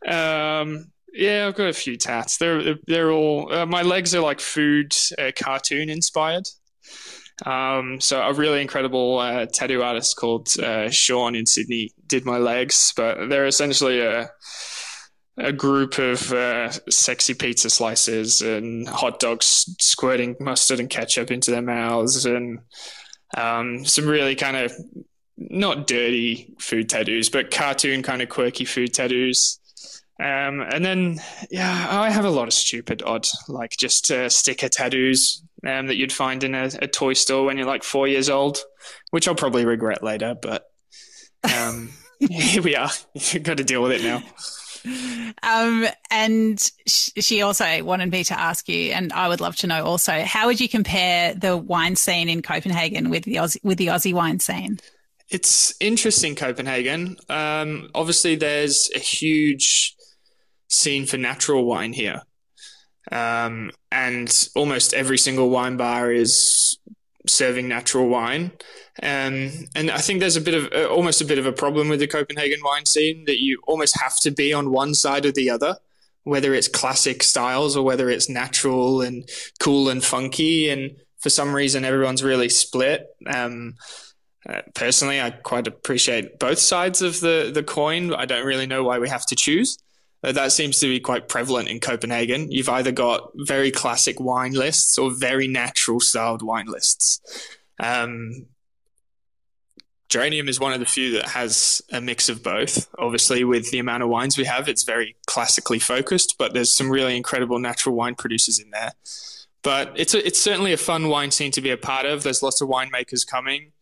Um, 0.06 0.90
yeah, 1.12 1.46
I've 1.46 1.54
got 1.54 1.68
a 1.68 1.72
few 1.72 1.96
tats. 1.96 2.38
They're 2.38 2.74
they're 2.86 3.10
all 3.10 3.52
uh, 3.52 3.66
my 3.66 3.82
legs 3.82 4.14
are 4.14 4.20
like 4.20 4.40
food 4.40 4.94
uh, 5.18 5.30
cartoon 5.36 5.88
inspired. 5.88 6.48
Um, 7.46 8.00
so 8.00 8.20
a 8.20 8.32
really 8.32 8.60
incredible 8.60 9.18
uh, 9.18 9.46
tattoo 9.46 9.82
artist 9.82 10.16
called 10.16 10.48
uh, 10.60 10.88
Sean 10.90 11.34
in 11.34 11.46
Sydney 11.46 11.92
did 12.06 12.24
my 12.24 12.38
legs, 12.38 12.92
but 12.96 13.28
they're 13.28 13.46
essentially 13.46 14.00
a 14.00 14.30
a 15.36 15.52
group 15.52 15.98
of 15.98 16.32
uh, 16.32 16.70
sexy 16.90 17.34
pizza 17.34 17.68
slices 17.68 18.40
and 18.40 18.88
hot 18.88 19.18
dogs 19.18 19.74
squirting 19.80 20.36
mustard 20.38 20.78
and 20.78 20.90
ketchup 20.90 21.30
into 21.30 21.50
their 21.50 21.62
mouths 21.62 22.24
and 22.24 22.60
um, 23.36 23.84
some 23.84 24.06
really 24.06 24.34
kind 24.34 24.56
of 24.56 24.72
not 25.36 25.86
dirty 25.86 26.54
food 26.58 26.88
tattoos, 26.88 27.28
but 27.28 27.50
cartoon 27.50 28.02
kind 28.02 28.22
of 28.22 28.28
quirky 28.28 28.64
food 28.64 28.94
tattoos. 28.94 29.58
Um, 30.20 30.60
and 30.60 30.84
then, 30.84 31.18
yeah, 31.50 31.88
I 31.90 32.10
have 32.10 32.24
a 32.24 32.30
lot 32.30 32.46
of 32.46 32.54
stupid, 32.54 33.02
odd, 33.04 33.26
like 33.48 33.72
just 33.72 34.10
uh, 34.10 34.28
sticker 34.28 34.68
tattoos 34.68 35.42
um, 35.66 35.88
that 35.88 35.96
you'd 35.96 36.12
find 36.12 36.44
in 36.44 36.54
a, 36.54 36.70
a, 36.82 36.86
toy 36.86 37.14
store 37.14 37.44
when 37.44 37.56
you're 37.56 37.66
like 37.66 37.82
four 37.82 38.06
years 38.06 38.30
old, 38.30 38.58
which 39.10 39.26
I'll 39.26 39.34
probably 39.34 39.64
regret 39.64 40.04
later. 40.04 40.36
But 40.40 40.70
um, 41.52 41.90
here 42.20 42.62
we 42.62 42.76
are. 42.76 42.90
You've 43.14 43.42
got 43.42 43.56
to 43.56 43.64
deal 43.64 43.82
with 43.82 43.92
it 43.92 44.02
now. 44.04 44.22
Um, 45.42 45.86
and 46.10 46.70
she 46.86 47.42
also 47.42 47.82
wanted 47.84 48.10
me 48.10 48.24
to 48.24 48.38
ask 48.38 48.68
you, 48.68 48.92
and 48.92 49.12
I 49.12 49.28
would 49.28 49.40
love 49.40 49.56
to 49.56 49.66
know 49.66 49.84
also, 49.84 50.22
how 50.22 50.46
would 50.46 50.60
you 50.60 50.68
compare 50.68 51.34
the 51.34 51.56
wine 51.56 51.96
scene 51.96 52.28
in 52.28 52.42
Copenhagen 52.42 53.10
with 53.10 53.24
the 53.24 53.36
Aussie, 53.36 53.62
with 53.64 53.78
the 53.78 53.88
Aussie 53.88 54.12
wine 54.12 54.40
scene? 54.40 54.78
It's 55.30 55.74
interesting, 55.80 56.34
Copenhagen. 56.34 57.16
Um, 57.28 57.90
obviously, 57.94 58.36
there's 58.36 58.90
a 58.94 58.98
huge 58.98 59.96
scene 60.68 61.06
for 61.06 61.16
natural 61.16 61.64
wine 61.64 61.92
here. 61.92 62.22
Um, 63.10 63.70
and 63.90 64.48
almost 64.54 64.94
every 64.94 65.18
single 65.18 65.50
wine 65.50 65.76
bar 65.76 66.10
is 66.10 66.78
serving 67.26 67.68
natural 67.68 68.08
wine. 68.08 68.52
Um, 69.02 69.50
and 69.74 69.90
I 69.90 69.98
think 69.98 70.20
there's 70.20 70.36
a 70.36 70.40
bit 70.40 70.54
of 70.54 70.72
uh, 70.72 70.88
almost 70.88 71.20
a 71.20 71.24
bit 71.24 71.38
of 71.38 71.46
a 71.46 71.52
problem 71.52 71.88
with 71.88 72.00
the 72.00 72.06
Copenhagen 72.06 72.60
wine 72.62 72.86
scene 72.86 73.24
that 73.26 73.40
you 73.40 73.60
almost 73.66 74.00
have 74.00 74.18
to 74.20 74.30
be 74.30 74.52
on 74.52 74.70
one 74.70 74.94
side 74.94 75.26
or 75.26 75.32
the 75.32 75.50
other, 75.50 75.76
whether 76.24 76.54
it's 76.54 76.68
classic 76.68 77.22
styles 77.22 77.76
or 77.76 77.84
whether 77.84 78.08
it's 78.08 78.28
natural 78.28 79.02
and 79.02 79.28
cool 79.58 79.88
and 79.88 80.04
funky. 80.04 80.68
And 80.68 80.96
for 81.18 81.30
some 81.30 81.54
reason, 81.54 81.84
everyone's 81.84 82.22
really 82.22 82.48
split. 82.48 83.06
Um, 83.26 83.74
uh, 84.48 84.60
personally, 84.74 85.20
I 85.20 85.30
quite 85.30 85.66
appreciate 85.66 86.38
both 86.38 86.58
sides 86.58 87.00
of 87.00 87.20
the, 87.20 87.50
the 87.52 87.62
coin. 87.62 88.12
I 88.14 88.26
don't 88.26 88.46
really 88.46 88.66
know 88.66 88.84
why 88.84 88.98
we 88.98 89.08
have 89.08 89.24
to 89.26 89.34
choose. 89.34 89.78
That 90.32 90.52
seems 90.52 90.80
to 90.80 90.86
be 90.86 91.00
quite 91.00 91.28
prevalent 91.28 91.68
in 91.68 91.80
Copenhagen. 91.80 92.50
You've 92.50 92.68
either 92.68 92.92
got 92.92 93.30
very 93.34 93.70
classic 93.70 94.18
wine 94.18 94.52
lists 94.52 94.96
or 94.96 95.10
very 95.10 95.46
natural 95.46 96.00
styled 96.00 96.42
wine 96.42 96.66
lists. 96.66 97.20
Um, 97.78 98.46
Geranium 100.08 100.48
is 100.48 100.60
one 100.60 100.72
of 100.72 100.80
the 100.80 100.86
few 100.86 101.12
that 101.12 101.28
has 101.30 101.82
a 101.92 102.00
mix 102.00 102.28
of 102.28 102.42
both. 102.42 102.88
Obviously, 102.98 103.44
with 103.44 103.70
the 103.70 103.78
amount 103.78 104.02
of 104.02 104.08
wines 104.08 104.38
we 104.38 104.44
have, 104.44 104.68
it's 104.68 104.84
very 104.84 105.16
classically 105.26 105.78
focused, 105.78 106.36
but 106.38 106.54
there's 106.54 106.72
some 106.72 106.90
really 106.90 107.16
incredible 107.16 107.58
natural 107.58 107.94
wine 107.94 108.14
producers 108.14 108.58
in 108.58 108.70
there. 108.70 108.92
But 109.62 109.92
it's 109.96 110.14
a, 110.14 110.24
it's 110.24 110.40
certainly 110.40 110.72
a 110.72 110.76
fun 110.76 111.08
wine 111.08 111.32
scene 111.32 111.50
to 111.52 111.60
be 111.60 111.70
a 111.70 111.76
part 111.76 112.06
of. 112.06 112.22
There's 112.22 112.42
lots 112.42 112.60
of 112.60 112.68
winemakers 112.68 113.26
coming. 113.26 113.72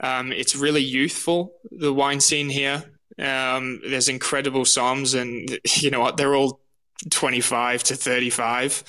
Um, 0.00 0.32
it's 0.32 0.56
really 0.56 0.82
youthful, 0.82 1.54
the 1.70 1.92
wine 1.92 2.20
scene 2.20 2.48
here. 2.48 2.95
Um, 3.18 3.80
there's 3.88 4.08
incredible 4.08 4.62
somms, 4.62 5.18
and 5.18 5.58
you 5.82 5.90
know 5.90 6.00
what? 6.00 6.16
They're 6.16 6.34
all 6.34 6.60
25 7.10 7.82
to 7.84 7.96
35. 7.96 8.84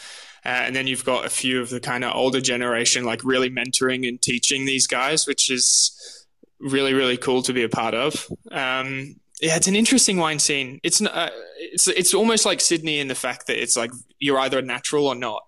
Uh, 0.45 0.49
and 0.49 0.75
then 0.75 0.87
you've 0.87 1.03
got 1.03 1.25
a 1.25 1.29
few 1.29 1.59
of 1.59 1.69
the 1.69 1.79
kind 1.79 2.05
of 2.05 2.15
older 2.15 2.39
generation, 2.39 3.03
like 3.03 3.23
really 3.23 3.49
mentoring 3.49 4.07
and 4.07 4.21
teaching 4.21 4.65
these 4.65 4.87
guys, 4.87 5.27
which 5.27 5.51
is 5.51 6.25
really 6.59 6.93
really 6.93 7.17
cool 7.17 7.41
to 7.43 7.53
be 7.53 7.63
a 7.63 7.69
part 7.69 7.93
of. 7.93 8.27
Um, 8.51 9.15
yeah, 9.41 9.55
it's 9.55 9.67
an 9.67 9.75
interesting 9.75 10.17
wine 10.17 10.39
scene. 10.39 10.79
It's 10.83 11.01
uh, 11.01 11.29
it's 11.57 11.87
it's 11.87 12.13
almost 12.13 12.45
like 12.45 12.61
Sydney 12.61 12.99
in 12.99 13.07
the 13.07 13.15
fact 13.15 13.47
that 13.47 13.61
it's 13.61 13.75
like 13.75 13.91
you're 14.19 14.39
either 14.39 14.59
a 14.59 14.63
natural 14.63 15.07
or 15.07 15.15
not, 15.15 15.43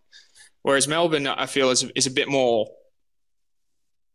whereas 0.64 0.88
Melbourne 0.88 1.28
I 1.28 1.46
feel 1.46 1.70
is 1.70 1.84
is 1.96 2.06
a 2.06 2.12
bit 2.12 2.28
more 2.28 2.68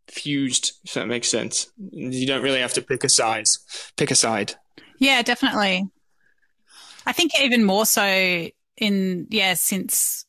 fused. 0.08 0.72
If 0.84 0.94
that 0.94 1.06
makes 1.06 1.28
sense, 1.28 1.70
you 1.90 2.26
don't 2.26 2.42
really 2.42 2.60
have 2.60 2.74
to 2.74 2.82
pick 2.82 3.04
a 3.04 3.08
size, 3.08 3.58
pick 3.96 4.10
a 4.10 4.14
side. 4.14 4.54
Yeah, 4.98 5.22
definitely. 5.22 5.88
I 7.06 7.12
think 7.12 7.32
even 7.40 7.64
more 7.64 7.86
so 7.86 8.48
in 8.76 9.26
yeah 9.30 9.54
since 9.54 10.24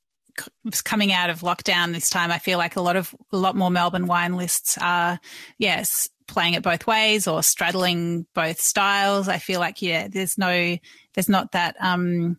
coming 0.84 1.14
out 1.14 1.30
of 1.30 1.40
lockdown 1.42 1.94
this 1.94 2.10
time, 2.10 2.32
I 2.32 2.40
feel 2.40 2.58
like 2.58 2.76
a 2.76 2.82
lot 2.82 2.96
of 2.96 3.16
a 3.32 3.38
lot 3.38 3.56
more 3.56 3.72
Melbourne 3.72 4.08
wine 4.08 4.36
lists 4.36 4.78
are 4.82 5.20
yes 5.58 6.10
playing 6.28 6.56
it 6.56 6.64
both 6.64 6.88
ways 6.88 7.28
or 7.28 7.44
straddling 7.44 8.26
both 8.34 8.60
styles. 8.60 9.28
I 9.28 9.38
feel 9.38 9.60
like 9.60 9.82
yeah, 9.82 10.08
there's 10.08 10.38
no, 10.38 10.78
there's 11.14 11.30
not 11.30 11.52
that. 11.54 11.76
um 11.80 12.38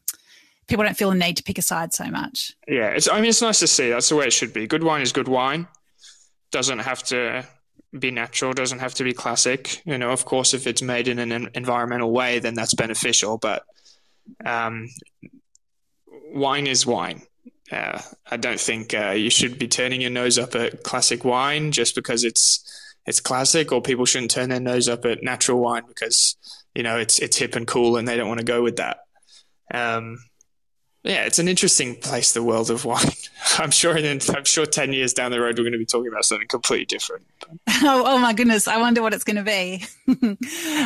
People 0.69 0.85
don't 0.85 0.97
feel 0.97 1.11
the 1.11 1.17
need 1.17 1.37
to 1.37 1.45
pick 1.45 1.59
a 1.59 1.63
side 1.63 1.95
so 1.95 2.07
much. 2.07 2.53
Yeah, 2.67 2.89
it's. 2.89 3.09
I 3.09 3.21
mean, 3.21 3.27
it's 3.27 3.41
nice 3.41 3.61
to 3.61 3.69
see. 3.69 3.91
That's 3.91 4.09
the 4.09 4.17
way 4.17 4.27
it 4.27 4.33
should 4.33 4.53
be. 4.53 4.67
Good 4.67 4.83
wine 4.83 5.01
is 5.01 5.13
good 5.13 5.29
wine. 5.29 5.69
Doesn't 6.51 6.81
have 6.81 7.03
to 7.05 7.47
be 7.99 8.11
natural. 8.11 8.53
Doesn't 8.53 8.79
have 8.79 8.95
to 8.95 9.05
be 9.05 9.13
classic. 9.13 9.83
You 9.85 9.99
know, 9.99 10.11
of 10.11 10.25
course, 10.25 10.55
if 10.55 10.67
it's 10.67 10.83
made 10.83 11.09
in 11.09 11.19
an 11.19 11.51
environmental 11.55 12.13
way, 12.13 12.39
then 12.39 12.55
that's 12.55 12.75
beneficial. 12.75 13.39
But 13.39 13.65
um, 14.45 14.89
wine 16.33 16.67
is 16.67 16.87
wine. 16.87 17.23
Uh, 17.71 18.01
I 18.31 18.37
don't 18.37 18.61
think 18.61 18.95
uh, 18.95 19.11
you 19.11 19.31
should 19.31 19.59
be 19.59 19.67
turning 19.67 20.01
your 20.01 20.11
nose 20.11 20.39
up 20.39 20.55
at 20.55 20.85
classic 20.85 21.25
wine 21.25 21.73
just 21.73 21.95
because 21.95 22.23
it's 22.23 22.63
it's 23.07 23.21
classic, 23.21 23.73
or 23.73 23.81
people 23.81 24.05
shouldn't 24.05 24.31
turn 24.31 24.51
their 24.51 24.61
nose 24.61 24.89
up 24.89 25.05
at 25.05 25.23
natural 25.23 25.61
wine 25.61 25.85
because 25.87 26.37
you 26.75 26.83
know 26.83 26.99
it's 26.99 27.19
it's 27.19 27.37
hip 27.37 27.57
and 27.57 27.67
cool, 27.67 27.97
and 27.97 28.07
they 28.07 28.17
don't 28.17 28.29
want 28.29 28.41
to 28.41 28.47
go 28.47 28.63
with 28.63 28.77
that. 28.77 28.99
Um, 29.73 30.19
yeah, 31.03 31.25
it's 31.25 31.39
an 31.39 31.49
interesting 31.49 31.97
place, 31.97 32.33
the 32.33 32.43
world 32.43 32.71
of 32.71 32.85
wine. 32.85 33.07
I'm 33.59 33.71
sure, 33.71 33.97
in, 33.97 34.21
I'm 34.29 34.45
sure, 34.45 34.67
ten 34.67 34.93
years 34.93 35.13
down 35.13 35.31
the 35.31 35.41
road, 35.41 35.59
we're 35.59 35.65
going 35.65 35.73
to 35.73 35.79
be 35.79 35.87
talking 35.87 36.09
about 36.09 36.25
something 36.25 36.49
completely 36.49 36.87
different. 36.87 37.25
Oh, 37.83 38.05
oh 38.07 38.19
my 38.19 38.33
goodness! 38.33 38.69
I 38.69 38.79
wonder 38.79 39.03
what 39.03 39.13
it's 39.13 39.23
going 39.23 39.37
to 39.37 39.43
be. 39.43 39.85
um, 40.09 40.39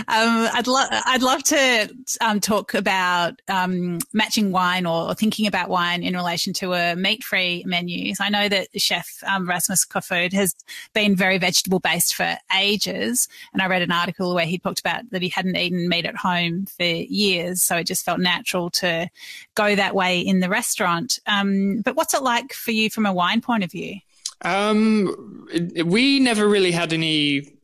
I'd 0.08 0.66
love, 0.66 0.88
I'd 0.90 1.22
love 1.22 1.42
to 1.44 1.96
um, 2.20 2.40
talk 2.40 2.74
about 2.74 3.40
um, 3.48 4.00
matching 4.12 4.50
wine 4.50 4.86
or, 4.86 5.10
or, 5.10 5.14
thinking 5.14 5.46
about 5.46 5.68
wine 5.68 6.02
in 6.02 6.14
relation 6.14 6.52
to 6.54 6.74
a 6.74 6.96
meat-free 6.96 7.64
menu. 7.64 8.14
So 8.16 8.24
I 8.24 8.28
know 8.28 8.48
that 8.48 8.68
Chef 8.76 9.22
um, 9.24 9.48
Rasmus 9.48 9.86
Kofoed 9.86 10.32
has 10.32 10.56
been 10.92 11.14
very 11.14 11.38
vegetable-based 11.38 12.14
for 12.14 12.36
ages, 12.58 13.28
and 13.52 13.62
I 13.62 13.66
read 13.66 13.82
an 13.82 13.92
article 13.92 14.34
where 14.34 14.46
he 14.46 14.58
talked 14.58 14.80
about 14.80 15.08
that 15.10 15.22
he 15.22 15.28
hadn't 15.28 15.56
eaten 15.56 15.88
meat 15.88 16.06
at 16.06 16.16
home 16.16 16.66
for 16.66 16.82
years, 16.82 17.62
so 17.62 17.76
it 17.76 17.84
just 17.84 18.04
felt 18.04 18.18
natural 18.18 18.68
to 18.70 19.08
go 19.54 19.76
that 19.76 19.94
way 19.94 20.20
in 20.20 20.40
the 20.40 20.48
restaurant. 20.48 21.20
Um, 21.26 21.82
but 21.82 21.94
what's 21.94 22.14
it 22.14 22.22
like 22.22 22.52
for 22.52 22.72
you 22.72 22.90
from 22.90 23.06
a 23.06 23.12
wine 23.12 23.42
point 23.42 23.62
of 23.62 23.70
view? 23.70 24.00
Um, 24.42 25.46
we 25.84 26.20
never 26.20 26.48
really 26.48 26.72
had 26.72 26.92
any 26.92 27.58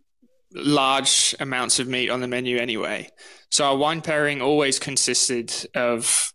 large 0.55 1.35
amounts 1.41 1.79
of 1.79 1.89
meat 1.89 2.11
on 2.11 2.21
the 2.21 2.29
menu 2.29 2.59
anyway. 2.59 3.09
So 3.51 3.65
our 3.65 3.77
wine 3.77 4.03
pairing 4.03 4.43
always 4.43 4.79
consisted 4.79 5.53
of 5.75 6.33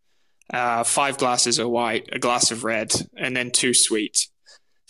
uh, 0.54 0.84
five 0.84 1.18
glasses 1.18 1.60
of 1.60 1.70
white, 1.70 2.10
a 2.12 2.20
glass 2.20 2.52
of 2.52 2.64
red, 2.64 2.94
and 3.18 3.36
then 3.36 3.52
two 3.52 3.74
sweet. 3.74 4.28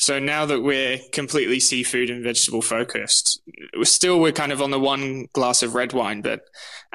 So 0.01 0.17
now 0.17 0.47
that 0.47 0.61
we're 0.61 0.97
completely 1.11 1.59
seafood 1.59 2.09
and 2.09 2.23
vegetable 2.23 2.63
focused, 2.63 3.39
we're 3.77 3.83
still 3.83 4.19
we're 4.19 4.31
kind 4.31 4.51
of 4.51 4.59
on 4.59 4.71
the 4.71 4.79
one 4.79 5.27
glass 5.33 5.61
of 5.61 5.75
red 5.75 5.93
wine. 5.93 6.21
But 6.21 6.41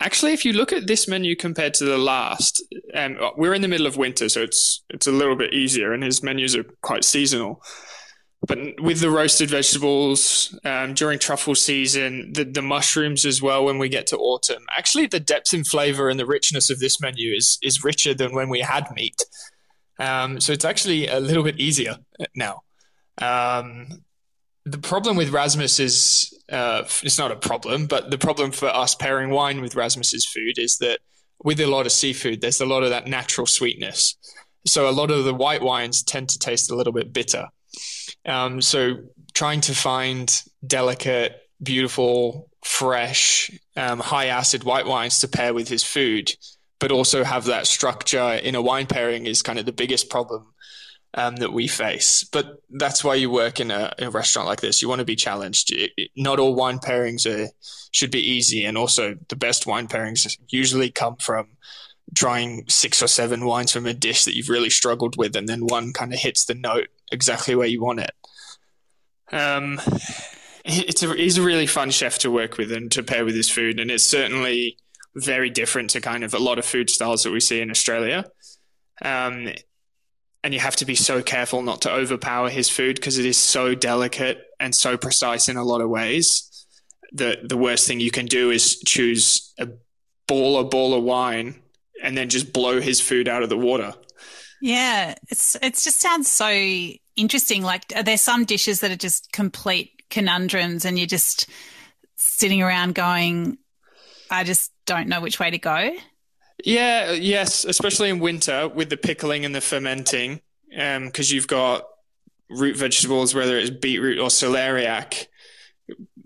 actually, 0.01 0.33
if 0.33 0.45
you 0.45 0.53
look 0.53 0.73
at 0.73 0.89
this 0.89 1.07
menu 1.07 1.37
compared 1.37 1.75
to 1.75 1.85
the 1.85 1.99
last, 1.99 2.65
um, 2.95 3.17
we're 3.37 3.55
in 3.55 3.63
the 3.63 3.69
middle 3.69 3.87
of 3.87 3.97
winter, 3.97 4.29
so 4.29 4.43
it's 4.43 4.83
it's 4.91 5.07
a 5.07 5.13
little 5.13 5.37
bit 5.37 5.55
easier, 5.55 5.93
and 5.93 6.03
his 6.03 6.21
menus 6.21 6.57
are 6.57 6.65
quite 6.83 7.05
seasonal. 7.05 7.63
But 8.47 8.81
with 8.81 9.01
the 9.01 9.11
roasted 9.11 9.51
vegetables 9.51 10.57
um, 10.65 10.95
during 10.95 11.19
truffle 11.19 11.55
season, 11.55 12.33
the, 12.33 12.45
the 12.45 12.63
mushrooms 12.63 13.25
as 13.25 13.43
well 13.43 13.65
when 13.65 13.79
we 13.79 13.89
get 13.89 14.07
to 14.09 14.17
autumn, 14.19 14.65
actually 14.77 15.07
the 15.07 15.21
depth 15.21 15.53
in 15.53 15.65
flavor 15.65 16.09
and 16.09 16.19
the 16.21 16.27
richness 16.27 16.71
of 16.71 16.79
this 16.79 17.01
menu 17.01 17.35
is 17.35 17.59
is 17.63 17.83
richer 17.83 18.15
than 18.15 18.35
when 18.35 18.49
we 18.49 18.61
had 18.61 18.87
meat. 18.95 19.25
Um, 19.99 20.41
so 20.41 20.53
it's 20.53 20.65
actually 20.65 21.09
a 21.09 21.19
little 21.19 21.43
bit 21.43 21.59
easier 21.59 21.97
now. 22.35 22.63
Um, 23.19 24.05
the 24.65 24.79
problem 24.79 25.17
with 25.17 25.31
Rasmus 25.31 25.81
is 25.81 26.39
uh, 26.51 26.85
it's 27.03 27.19
not 27.19 27.33
a 27.33 27.37
problem, 27.37 27.87
but 27.87 28.11
the 28.11 28.19
problem 28.19 28.53
for 28.53 28.69
us 28.69 28.95
pairing 28.95 29.31
wine 29.31 29.61
with 29.61 29.75
Rasmus's 29.75 30.27
food 30.27 30.59
is 30.59 30.79
that 30.79 31.01
with 31.43 31.61
a 31.61 31.67
lot 31.67 31.87
of 31.87 31.93
seafood, 31.93 32.41
there's 32.41 32.61
a 32.61 32.67
lot 32.67 32.83
of 32.83 32.91
that 32.91 33.07
natural 33.07 33.47
sweetness. 33.47 34.17
So 34.67 34.89
a 34.89 34.91
lot 34.91 35.11
of 35.11 35.25
the 35.25 35.35
white 35.35 35.63
wines 35.63 36.03
tend 36.03 36.29
to 36.31 36.39
taste 36.39 36.71
a 36.71 36.77
little 36.77 36.93
bit 36.93 37.13
bitter. 37.13 37.47
Um, 38.25 38.61
so 38.61 38.99
trying 39.35 39.61
to 39.63 39.75
find 39.75 40.43
delicate, 40.67 41.41
beautiful, 41.63 42.51
fresh, 42.65 43.51
um, 43.77 44.01
high 44.01 44.27
acid 44.27 44.65
white 44.65 44.87
wines 44.87 45.21
to 45.21 45.29
pair 45.29 45.55
with 45.55 45.69
his 45.69 45.85
food, 45.85 46.33
but 46.81 46.91
also 46.91 47.25
have 47.25 47.45
that 47.45 47.67
structure 47.67 48.33
in 48.33 48.55
a 48.55 48.63
wine 48.63 48.87
pairing 48.87 49.27
is 49.27 49.43
kind 49.43 49.59
of 49.59 49.67
the 49.67 49.73
biggest 49.73 50.11
problem 50.11 50.47
um, 51.15 51.37
that 51.37 51.53
we 51.53 51.69
face. 51.69 52.25
But 52.25 52.63
that's 52.71 53.03
why 53.03 53.15
you 53.15 53.31
work 53.31 53.61
in 53.61 53.71
a, 53.71 53.93
a 53.99 54.11
restaurant 54.11 54.49
like 54.49 54.61
this. 54.61 54.83
You 54.83 54.89
want 54.89 54.99
to 55.01 55.05
be 55.05 55.17
challenged. 55.17 55.73
It, 55.73 55.93
it, 55.97 56.11
not 56.17 56.39
all 56.39 56.55
wine 56.55 56.79
pairings 56.79 57.27
are, 57.27 57.51
should 57.93 58.11
be 58.11 58.21
easy, 58.21 58.65
and 58.65 58.77
also 58.77 59.17
the 59.29 59.37
best 59.37 59.67
wine 59.67 59.89
pairings 59.89 60.37
usually 60.49 60.91
come 60.91 61.17
from 61.17 61.49
trying 62.15 62.65
six 62.69 63.03
or 63.03 63.09
seven 63.09 63.45
wines 63.45 63.73
from 63.73 63.87
a 63.87 63.95
dish 63.95 64.25
that 64.25 64.37
you've 64.37 64.49
really 64.49 64.71
struggled 64.71 65.17
with, 65.17 65.35
and 65.37 65.49
then 65.49 65.67
one 65.67 65.93
kind 65.93 66.13
of 66.13 66.19
hits 66.19 66.45
the 66.45 66.55
note 66.55 66.89
exactly 67.13 67.55
where 67.55 67.67
you 67.67 67.83
want 67.83 68.01
it. 68.01 68.11
Um, 69.33 69.81
it's 70.65 71.03
a 71.03 71.15
he's 71.15 71.39
a 71.39 71.43
really 71.43 71.67
fun 71.67 71.91
chef 71.91 72.19
to 72.21 72.31
work 72.31 72.59
with 72.59 72.73
and 72.73 72.91
to 72.93 73.03
pair 73.03 73.25
with 73.25 73.35
his 73.35 73.51
food, 73.51 73.81
and 73.81 73.91
it's 73.91 74.05
certainly 74.05 74.79
very 75.15 75.49
different 75.49 75.91
to 75.91 76.01
kind 76.01 76.25
of 76.25 76.35
a 76.35 76.39
lot 76.39 76.59
of 76.59 76.65
food 76.65 76.91
styles 76.91 77.23
that 77.23 77.33
we 77.33 77.41
see 77.41 77.61
in 77.61 77.71
Australia. 77.71 78.25
Um, 79.03 79.49
and 80.45 80.55
you 80.55 80.61
have 80.61 80.77
to 80.77 80.85
be 80.85 80.95
so 80.95 81.23
careful 81.23 81.63
not 81.63 81.83
to 81.83 81.91
overpower 81.91 82.49
his 82.49 82.69
food 82.69 82.97
because 82.97 83.19
it 83.19 83.27
is 83.27 83.37
so 83.37 83.75
delicate 83.75 84.45
and 84.61 84.75
so 84.75 84.97
precise 84.97 85.49
in 85.49 85.57
a 85.57 85.65
lot 85.65 85.81
of 85.81 85.89
ways. 85.89 86.67
The 87.13 87.39
the 87.43 87.57
worst 87.57 87.87
thing 87.89 88.01
you 88.01 88.11
can 88.11 88.27
do 88.27 88.51
is 88.51 88.79
choose 88.81 89.53
a 89.59 89.69
ball 90.29 90.59
of 90.59 90.71
ball 90.71 90.95
of 90.95 91.03
wine 91.03 91.63
and 92.03 92.17
then 92.17 92.29
just 92.29 92.53
blow 92.53 92.81
his 92.81 93.01
food 93.01 93.29
out 93.29 93.43
of 93.43 93.49
the 93.49 93.57
water. 93.57 93.95
Yeah, 94.61 95.15
it's 95.29 95.57
it 95.57 95.75
just 95.75 96.01
sounds 96.01 96.29
so 96.31 96.49
interesting. 97.17 97.63
Like 97.63 97.89
there's 97.89 98.21
some 98.21 98.45
dishes 98.45 98.81
that 98.81 98.91
are 98.91 98.97
just 98.97 99.33
complete 99.33 100.03
conundrums, 100.11 100.85
and 100.85 100.99
you're 100.99 101.07
just 101.07 101.49
sitting 102.17 102.63
around 102.63 102.95
going, 102.95 103.59
I 104.31 104.45
just 104.45 104.73
don't 104.87 105.09
know 105.09 105.21
which 105.21 105.39
way 105.39 105.51
to 105.51 105.59
go. 105.59 105.91
Yeah, 106.65 107.13
yes, 107.13 107.65
especially 107.65 108.09
in 108.09 108.19
winter 108.19 108.69
with 108.69 108.89
the 108.89 108.97
pickling 108.97 109.45
and 109.45 109.55
the 109.55 109.61
fermenting, 109.61 110.41
because 110.71 111.31
um, 111.31 111.35
you've 111.35 111.47
got 111.47 111.87
root 112.49 112.77
vegetables, 112.77 113.35
whether 113.35 113.59
it's 113.59 113.71
beetroot 113.71 114.19
or 114.19 114.29
celeriac, 114.29 115.27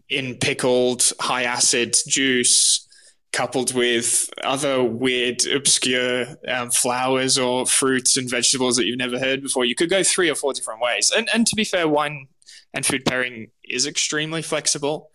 in 0.09 0.37
pickled 0.37 1.13
high 1.19 1.45
acid 1.45 1.97
juice, 2.07 2.87
coupled 3.33 3.75
with 3.75 4.29
other 4.43 4.83
weird, 4.83 5.47
obscure 5.47 6.27
um, 6.49 6.71
flowers 6.71 7.39
or 7.39 7.67
fruits 7.67 8.17
and 8.17 8.29
vegetables 8.29 8.77
that 8.77 8.87
you've 8.87 8.99
never 8.99 9.19
heard 9.19 9.43
before. 9.43 9.65
You 9.65 9.75
could 9.75 9.91
go 9.91 10.03
three 10.03 10.29
or 10.29 10.35
four 10.35 10.53
different 10.53 10.81
ways. 10.81 11.13
And 11.17 11.29
and 11.33 11.47
to 11.47 11.57
be 11.57 11.65
fair, 11.65 11.89
wine 11.89 12.29
and 12.75 12.85
food 12.85 13.05
pairing 13.05 13.51
is 13.65 13.87
extremely 13.87 14.43
flexible. 14.43 15.11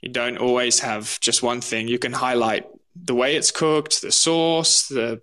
You 0.00 0.10
don't 0.10 0.36
always 0.36 0.80
have 0.80 1.18
just 1.20 1.42
one 1.42 1.60
thing. 1.60 1.88
You 1.88 1.98
can 1.98 2.12
highlight 2.12 2.66
the 2.94 3.14
way 3.14 3.36
it's 3.36 3.50
cooked, 3.50 4.02
the 4.02 4.12
sauce, 4.12 4.88
the 4.88 5.22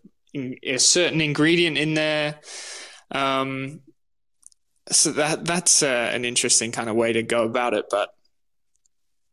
a 0.64 0.78
certain 0.78 1.22
ingredient 1.22 1.78
in 1.78 1.94
there. 1.94 2.40
Um, 3.12 3.82
so 4.90 5.12
that 5.12 5.46
that's 5.46 5.84
uh, 5.84 6.10
an 6.14 6.26
interesting 6.26 6.72
kind 6.72 6.90
of 6.90 6.96
way 6.96 7.14
to 7.14 7.24
go 7.24 7.44
about 7.44 7.74
it. 7.74 7.86
But 7.90 8.10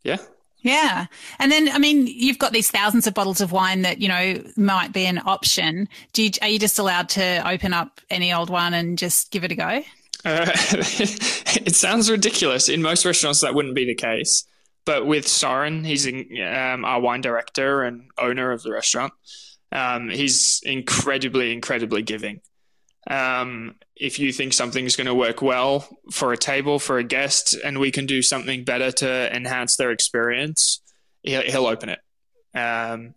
yeah. 0.02 0.18
Yeah. 0.60 1.06
And 1.38 1.52
then, 1.52 1.68
I 1.68 1.78
mean, 1.78 2.06
you've 2.06 2.38
got 2.38 2.52
these 2.52 2.70
thousands 2.70 3.06
of 3.06 3.14
bottles 3.14 3.40
of 3.40 3.52
wine 3.52 3.82
that, 3.82 4.00
you 4.00 4.08
know, 4.08 4.42
might 4.56 4.92
be 4.92 5.06
an 5.06 5.20
option. 5.24 5.88
Do 6.12 6.24
you, 6.24 6.30
are 6.42 6.48
you 6.48 6.58
just 6.58 6.78
allowed 6.78 7.08
to 7.10 7.48
open 7.48 7.72
up 7.72 8.00
any 8.10 8.32
old 8.32 8.50
one 8.50 8.74
and 8.74 8.98
just 8.98 9.30
give 9.30 9.44
it 9.44 9.52
a 9.52 9.54
go? 9.54 9.82
Uh, 10.24 10.50
it 10.74 11.74
sounds 11.76 12.10
ridiculous. 12.10 12.68
In 12.68 12.82
most 12.82 13.04
restaurants, 13.04 13.40
that 13.40 13.54
wouldn't 13.54 13.76
be 13.76 13.84
the 13.84 13.94
case. 13.94 14.44
But 14.84 15.06
with 15.06 15.28
Soren, 15.28 15.84
he's 15.84 16.06
um, 16.06 16.84
our 16.84 17.00
wine 17.00 17.20
director 17.20 17.84
and 17.84 18.10
owner 18.18 18.50
of 18.50 18.62
the 18.62 18.72
restaurant. 18.72 19.12
Um, 19.70 20.08
he's 20.08 20.62
incredibly, 20.64 21.52
incredibly 21.52 22.02
giving. 22.02 22.40
Um, 23.06 23.76
if 23.96 24.18
you 24.18 24.32
think 24.32 24.52
something's 24.52 24.96
going 24.96 25.06
to 25.06 25.14
work 25.14 25.40
well 25.40 25.88
for 26.10 26.32
a 26.32 26.36
table 26.36 26.78
for 26.78 26.98
a 26.98 27.04
guest, 27.04 27.56
and 27.64 27.78
we 27.78 27.90
can 27.90 28.06
do 28.06 28.22
something 28.22 28.64
better 28.64 28.90
to 28.92 29.34
enhance 29.34 29.76
their 29.76 29.90
experience, 29.90 30.80
he'll, 31.22 31.42
he'll 31.42 31.66
open 31.66 31.88
it. 31.88 32.00
Um, 32.54 33.14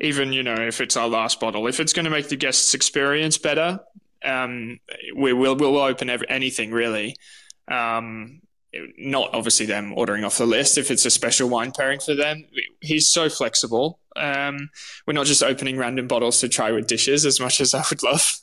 even 0.00 0.32
you 0.32 0.42
know 0.42 0.54
if 0.54 0.80
it's 0.80 0.96
our 0.96 1.08
last 1.08 1.40
bottle, 1.40 1.66
if 1.66 1.80
it's 1.80 1.92
going 1.92 2.04
to 2.04 2.10
make 2.10 2.28
the 2.28 2.36
guest's 2.36 2.74
experience 2.74 3.38
better, 3.38 3.80
um, 4.24 4.78
we 5.16 5.32
will 5.32 5.56
we'll 5.56 5.78
open 5.78 6.10
every, 6.10 6.28
anything 6.28 6.70
really. 6.70 7.16
Um, 7.68 8.40
not 8.98 9.30
obviously 9.32 9.66
them 9.66 9.94
ordering 9.96 10.24
off 10.24 10.38
the 10.38 10.46
list 10.46 10.76
if 10.76 10.90
it's 10.90 11.06
a 11.06 11.10
special 11.10 11.48
wine 11.48 11.72
pairing 11.72 12.00
for 12.00 12.14
them. 12.14 12.44
He's 12.80 13.06
so 13.06 13.28
flexible. 13.28 13.98
Um, 14.14 14.70
we're 15.06 15.14
not 15.14 15.26
just 15.26 15.42
opening 15.42 15.78
random 15.78 16.06
bottles 16.06 16.40
to 16.40 16.48
try 16.48 16.70
with 16.72 16.86
dishes 16.86 17.24
as 17.24 17.40
much 17.40 17.60
as 17.60 17.72
I 17.74 17.82
would 17.88 18.02
love. 18.02 18.40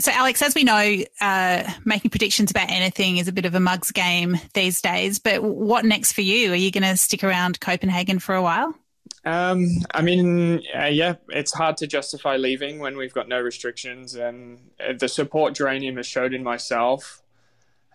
So, 0.00 0.12
Alex, 0.12 0.42
as 0.42 0.54
we 0.54 0.62
know, 0.62 0.96
uh, 1.20 1.64
making 1.84 2.10
predictions 2.10 2.52
about 2.52 2.70
anything 2.70 3.16
is 3.16 3.26
a 3.26 3.32
bit 3.32 3.46
of 3.46 3.54
a 3.56 3.60
mug's 3.60 3.90
game 3.90 4.38
these 4.54 4.80
days. 4.80 5.18
But 5.18 5.42
what 5.42 5.84
next 5.84 6.12
for 6.12 6.20
you? 6.20 6.52
Are 6.52 6.56
you 6.56 6.70
going 6.70 6.84
to 6.84 6.96
stick 6.96 7.24
around 7.24 7.58
Copenhagen 7.60 8.20
for 8.20 8.36
a 8.36 8.42
while? 8.42 8.74
Um, 9.24 9.66
I 9.92 10.02
mean, 10.02 10.62
uh, 10.72 10.86
yeah, 10.86 11.14
it's 11.30 11.52
hard 11.52 11.76
to 11.78 11.88
justify 11.88 12.36
leaving 12.36 12.78
when 12.78 12.96
we've 12.96 13.12
got 13.12 13.28
no 13.28 13.40
restrictions, 13.40 14.14
and 14.14 14.70
uh, 14.80 14.92
the 14.92 15.08
support 15.08 15.54
Geranium 15.54 15.96
has 15.96 16.06
showed 16.06 16.32
in 16.32 16.44
myself 16.44 17.20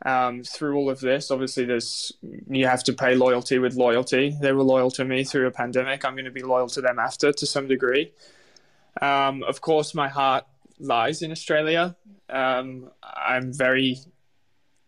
um, 0.06 0.44
through 0.44 0.76
all 0.76 0.90
of 0.90 1.00
this. 1.00 1.32
Obviously, 1.32 1.64
there's 1.64 2.12
you 2.50 2.68
have 2.68 2.84
to 2.84 2.94
pay 2.94 3.16
loyalty 3.16 3.60
with 3.60 3.76
loyalty. 3.76 4.36
They 4.42 4.52
were 4.52 4.64
loyal 4.64 4.92
to 4.92 5.06
me 5.06 5.24
through 5.24 5.48
a 5.48 5.52
pandemic. 5.52 6.04
I'm 6.04 6.16
going 6.16 6.26
to 6.26 6.32
be 6.32 6.44
loyal 6.44 6.68
to 6.68 6.82
them 6.82 7.00
after 7.00 7.32
to 7.32 7.46
some 7.46 7.68
degree. 7.68 8.12
Um, 9.02 9.44
of 9.44 9.62
course, 9.62 9.96
my 9.96 10.10
heart 10.10 10.46
lies 10.80 11.22
in 11.22 11.32
Australia. 11.32 11.96
Um, 12.30 12.90
I'm 13.04 13.54
very 13.54 13.98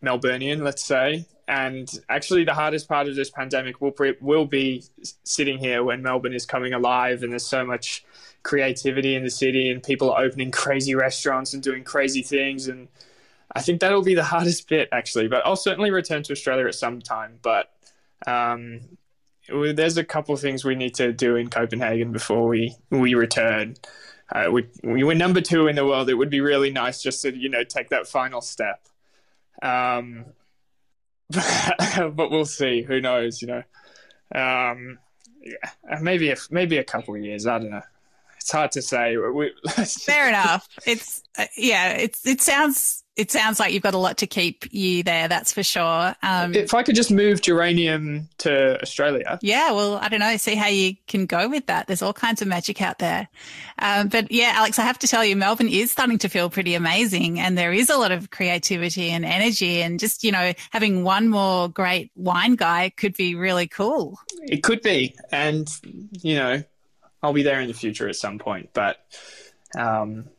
Melburnian, 0.04 0.62
let's 0.62 0.86
say, 0.86 1.26
and 1.48 1.92
actually, 2.10 2.44
the 2.44 2.54
hardest 2.54 2.88
part 2.88 3.08
of 3.08 3.16
this 3.16 3.30
pandemic 3.30 3.80
will 3.80 3.94
will 4.20 4.46
be 4.46 4.84
sitting 5.24 5.60
here 5.60 5.84
when 5.84 6.02
Melbourne 6.02 6.34
is 6.34 6.46
coming 6.46 6.74
alive, 6.74 7.22
and 7.22 7.32
there's 7.32 7.46
so 7.46 7.64
much 7.64 8.04
creativity 8.42 9.16
in 9.16 9.24
the 9.24 9.30
city, 9.30 9.70
and 9.70 9.84
people 9.84 10.12
are 10.12 10.24
opening 10.24 10.52
crazy 10.64 10.96
restaurants 10.96 11.54
and 11.54 11.62
doing 11.62 11.84
crazy 11.84 12.24
things, 12.24 12.68
and 12.68 12.88
I 13.56 13.62
think 13.62 13.80
that'll 13.80 14.04
be 14.04 14.16
the 14.16 14.24
hardest 14.24 14.68
bit 14.68 14.90
actually. 14.92 15.28
But 15.28 15.46
I'll 15.46 15.56
certainly 15.56 15.92
return 15.92 16.24
to 16.24 16.34
Australia 16.34 16.66
at 16.66 16.76
some 16.76 17.00
time. 17.00 17.38
But 17.44 17.72
um, 18.26 18.82
there's 19.48 19.98
a 19.98 20.04
couple 20.04 20.34
of 20.34 20.42
things 20.42 20.66
we 20.66 20.74
need 20.74 20.96
to 20.96 21.14
do 21.14 21.36
in 21.36 21.50
Copenhagen 21.50 22.12
before 22.12 22.48
we 22.48 22.76
we 22.90 23.14
return. 23.14 23.76
Uh, 24.32 24.50
we 24.52 24.68
we 24.84 25.04
were 25.04 25.16
number 25.16 25.42
two 25.42 25.68
in 25.68 25.76
the 25.76 25.86
world. 25.86 26.10
It 26.10 26.16
would 26.16 26.30
be 26.30 26.42
really 26.42 26.72
nice 26.72 27.02
just 27.02 27.22
to 27.22 27.36
you 27.36 27.50
know 27.50 27.64
take 27.64 27.90
that 27.90 28.08
final 28.08 28.42
step. 28.42 28.88
Um, 29.62 30.26
but 31.30 32.32
we'll 32.32 32.46
see. 32.46 32.82
Who 32.82 33.02
knows? 33.02 33.42
You 33.42 33.48
know, 33.50 33.64
um, 34.34 35.00
yeah, 35.42 36.00
maybe 36.02 36.30
if 36.30 36.52
maybe 36.52 36.78
a 36.78 36.84
couple 36.84 37.16
years. 37.18 37.46
I 37.46 37.60
don't 37.60 37.72
know. 37.72 37.82
It's 38.38 38.52
hard 38.52 38.72
to 38.74 38.82
say. 38.82 39.18
We, 39.18 39.54
Fair 40.06 40.28
enough. 40.30 40.68
It's 40.86 41.24
uh, 41.38 41.46
yeah. 41.56 41.94
It's 41.94 42.26
it 42.26 42.42
sounds 42.42 43.05
it 43.16 43.32
sounds 43.32 43.60
like 43.60 43.74
you've 43.74 43.84
got 43.84 43.94
a 43.94 44.00
lot 44.00 44.18
to 44.18 44.28
keep 44.28 44.66
you 44.72 45.02
there. 45.02 45.28
That's 45.28 45.54
for 45.54 45.64
sure. 45.64 46.16
Um, 46.22 46.54
if 46.54 46.74
I 46.74 46.84
could 46.84 46.96
just 46.96 47.12
move 47.12 47.42
geranium 47.42 48.28
to 48.40 48.82
Australia. 48.82 49.40
Yeah, 49.42 49.72
well, 49.72 49.96
I 49.96 50.10
don't 50.10 50.20
know. 50.20 50.36
See 50.38 50.56
how 50.56 50.68
you 50.68 50.96
can 51.08 51.26
go 51.26 51.48
with 51.48 51.68
that. 51.68 51.88
There's 51.88 52.02
all 52.02 52.14
kinds 52.14 52.42
of 52.42 52.48
magic 52.48 52.82
out 52.82 53.00
there. 53.00 53.30
Um, 53.80 54.10
but 54.10 54.32
yeah, 54.32 54.54
Alex, 54.56 54.80
I 54.80 54.84
have 54.84 55.00
to 55.00 55.08
tell 55.08 55.24
you, 55.24 55.36
Melbourne 55.36 55.70
is 55.70 55.92
starting 55.92 56.18
to 56.20 56.30
feel 56.30 56.50
pretty 56.50 56.76
amazing, 56.76 57.40
and 57.40 57.58
there 57.58 57.72
is 57.72 57.90
a 57.90 57.98
lot 57.98 58.12
of 58.12 58.32
creativity 58.32 59.10
and 59.10 59.24
energy, 59.24 59.82
and 59.82 60.00
just 60.00 60.24
you 60.24 60.32
know, 60.32 60.54
having 60.72 61.04
one 61.04 61.30
more 61.30 61.70
great 61.70 62.12
wine 62.16 62.56
guy 62.56 62.90
could 62.90 63.16
be 63.16 63.36
really 63.36 63.68
cool. 63.68 64.20
It 64.44 64.62
could 64.62 64.82
be, 64.82 65.16
and 65.32 65.70
you 66.22 66.36
know, 66.36 66.64
I'll 67.24 67.34
be 67.34 67.44
there 67.44 67.62
in 67.62 67.68
the 67.68 67.74
future 67.74 68.10
at 68.10 68.16
some 68.18 68.40
point, 68.40 68.72
but. 68.74 68.98
Um, 69.78 70.30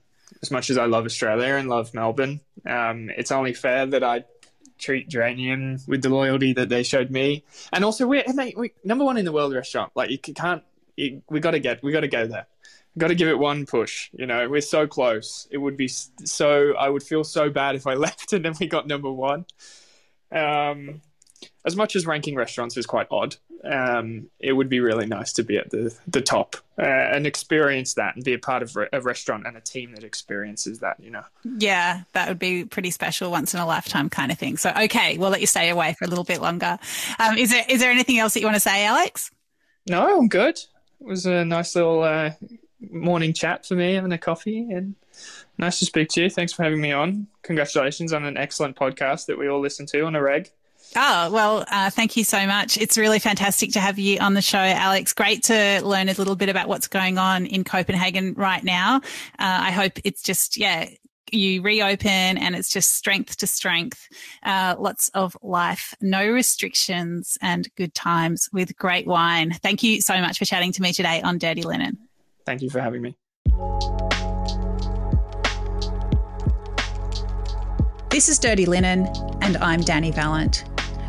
as 0.43 0.51
much 0.51 0.71
as 0.71 0.79
I 0.79 0.87
love 0.87 1.05
Australia 1.05 1.55
and 1.55 1.69
love 1.69 1.95
Melbourne, 1.95 2.41
um, 2.67 3.11
it's 3.17 3.33
only 3.33 3.53
fair 3.53 3.87
that 3.87 4.03
I 4.03 4.25
treat 4.79 5.09
Geranium 5.09 5.79
with 5.87 6.03
the 6.03 6.09
loyalty 6.09 6.53
that 6.55 6.69
they 6.69 6.83
showed 6.83 7.11
me. 7.11 7.45
And 7.73 7.85
also, 7.85 8.07
we're 8.07 8.25
we, 8.57 8.73
number 8.85 9.05
one 9.05 9.17
in 9.17 9.25
the 9.25 9.33
world 9.33 9.55
restaurant. 9.55 9.93
Like 9.95 10.11
you 10.11 10.19
can't, 10.19 10.63
you, 10.97 11.23
we 11.31 11.41
got 11.41 11.53
to 11.53 11.61
get, 11.61 11.83
we 11.83 11.93
got 11.93 12.01
to 12.01 12.09
go 12.09 12.27
there. 12.27 12.47
Got 12.99 13.09
to 13.09 13.15
give 13.15 13.29
it 13.29 13.39
one 13.39 13.67
push. 13.67 14.09
You 14.13 14.27
know, 14.27 14.49
we're 14.49 14.63
so 14.63 14.87
close. 14.87 15.47
It 15.51 15.59
would 15.59 15.77
be 15.77 15.89
so. 15.89 16.75
I 16.75 16.89
would 16.89 17.03
feel 17.03 17.25
so 17.25 17.51
bad 17.51 17.77
if 17.77 17.87
I 17.87 17.95
left 18.07 18.33
and 18.33 18.45
then 18.45 18.55
we 18.59 18.67
got 18.67 18.87
number 18.87 19.13
one. 19.13 19.45
Um, 20.33 21.03
as 21.65 21.77
much 21.77 21.97
as 21.97 22.07
ranking 22.07 22.35
restaurants 22.37 22.77
is 22.77 22.87
quite 22.87 23.07
odd, 23.11 23.37
um, 23.65 24.29
it 24.39 24.53
would 24.53 24.69
be 24.69 24.81
really 24.81 25.07
nice 25.07 25.33
to 25.35 25.43
be 25.43 25.59
at 25.59 25.71
the 25.71 25.97
the 26.07 26.21
top 26.21 26.57
uh, 26.79 26.83
and 26.83 27.27
experience 27.27 27.95
that 27.95 28.15
and 28.15 28.25
be 28.25 28.35
a 28.35 28.39
part 28.39 28.63
of 28.63 28.77
re- 28.77 28.89
a 28.93 29.01
restaurant 29.01 29.47
and 29.47 29.57
a 29.57 29.61
team 29.61 29.93
that 29.95 30.05
experiences 30.05 30.81
that. 30.81 31.01
You 31.01 31.11
know. 31.11 31.25
Yeah, 31.45 32.03
that 32.13 32.29
would 32.29 32.39
be 32.39 32.65
pretty 32.65 32.91
special, 32.91 33.31
once 33.31 33.55
in 33.55 33.61
a 33.61 33.67
lifetime 33.67 34.09
kind 34.09 34.31
of 34.31 34.39
thing. 34.39 34.57
So, 34.57 34.73
okay, 34.85 35.19
we'll 35.19 35.31
let 35.31 35.41
you 35.41 35.47
stay 35.47 35.69
away 35.71 35.95
for 35.99 36.05
a 36.05 36.09
little 36.09 36.25
bit 36.25 36.41
longer. 36.41 36.79
Um, 37.19 37.37
is 37.39 37.51
there 37.51 37.65
is 37.69 37.81
there 37.81 37.91
anything 37.91 38.19
else 38.19 38.35
that 38.35 38.41
you 38.41 38.47
want 38.47 38.57
to 38.57 38.61
say, 38.61 38.85
Alex? 38.85 39.31
No, 39.89 40.19
I'm 40.19 40.29
good. 40.29 40.57
It 41.01 41.07
was 41.07 41.27
a 41.27 41.45
nice 41.45 41.75
little 41.75 42.03
uh, 42.03 42.31
morning 42.91 43.33
chat 43.33 43.67
for 43.67 43.75
me, 43.75 43.95
having 43.95 44.13
a 44.13 44.19
coffee, 44.19 44.71
and 44.71 44.95
nice 45.59 45.79
to 45.79 45.85
speak 45.85 46.09
to 46.11 46.23
you. 46.23 46.31
Thanks 46.31 46.53
for 46.53 46.63
having 46.63 46.81
me 46.81 46.93
on. 46.93 47.27
Congratulations 47.43 48.13
on 48.13 48.25
an 48.25 48.37
excellent 48.37 48.77
podcast 48.77 49.27
that 49.27 49.39
we 49.39 49.49
all 49.49 49.61
listen 49.61 49.87
to 49.87 50.03
on 50.03 50.15
a 50.15 50.23
reg. 50.23 50.51
Oh, 50.95 51.31
well, 51.31 51.65
uh, 51.71 51.91
thank 51.91 52.17
you 52.17 52.25
so 52.25 52.47
much. 52.47 52.79
It's 52.79 52.97
really 52.97 53.19
fantastic 53.19 53.73
to 53.73 53.81
have 53.81 53.99
you 53.99 54.19
on 54.19 54.35
the 54.35 54.43
show, 54.43 54.59
Alex. 54.59 55.13
Great 55.13 55.43
to 55.45 55.81
learn 55.85 56.09
a 56.09 56.13
little 56.13 56.37
bit 56.37 56.49
about 56.49 56.69
what's 56.69 56.89
going 56.89 57.19
on 57.19 57.45
in 57.47 57.65
Copenhagen 57.65 58.35
right 58.35 58.63
now. 58.65 58.97
Uh, 58.97 59.01
I 59.39 59.73
hope 59.73 59.99
it's 60.05 60.23
just, 60.23 60.57
yeah, 60.57 60.89
you 61.33 61.61
reopen 61.61 62.39
and 62.39 62.55
it's 62.55 62.69
just 62.69 62.95
strength 62.95 63.37
to 63.39 63.47
strength. 63.47 64.09
Uh, 64.43 64.77
lots 64.79 65.09
of 65.11 65.37
life, 65.43 65.95
no 66.01 66.27
restrictions 66.27 67.37
and 67.43 67.69
good 67.75 67.95
times 67.95 68.49
with 68.53 68.77
great 68.77 69.07
wine. 69.07 69.53
Thank 69.53 69.83
you 69.83 70.01
so 70.01 70.19
much 70.21 70.39
for 70.39 70.45
chatting 70.45 70.73
to 70.73 70.83
me 70.83 70.93
today 70.93 71.21
on 71.21 71.39
Dirty 71.39 71.63
Linen. 71.63 71.99
Thank 72.45 72.63
you 72.63 72.71
for 72.71 72.81
having 72.81 73.03
me. 73.03 73.17
This 78.09 78.31
is 78.31 78.39
Dirty 78.39 78.65
Linen, 78.65 79.09
and 79.43 79.59
I'm 79.59 79.81
Dani 79.83 80.15
Valent. 80.15 80.65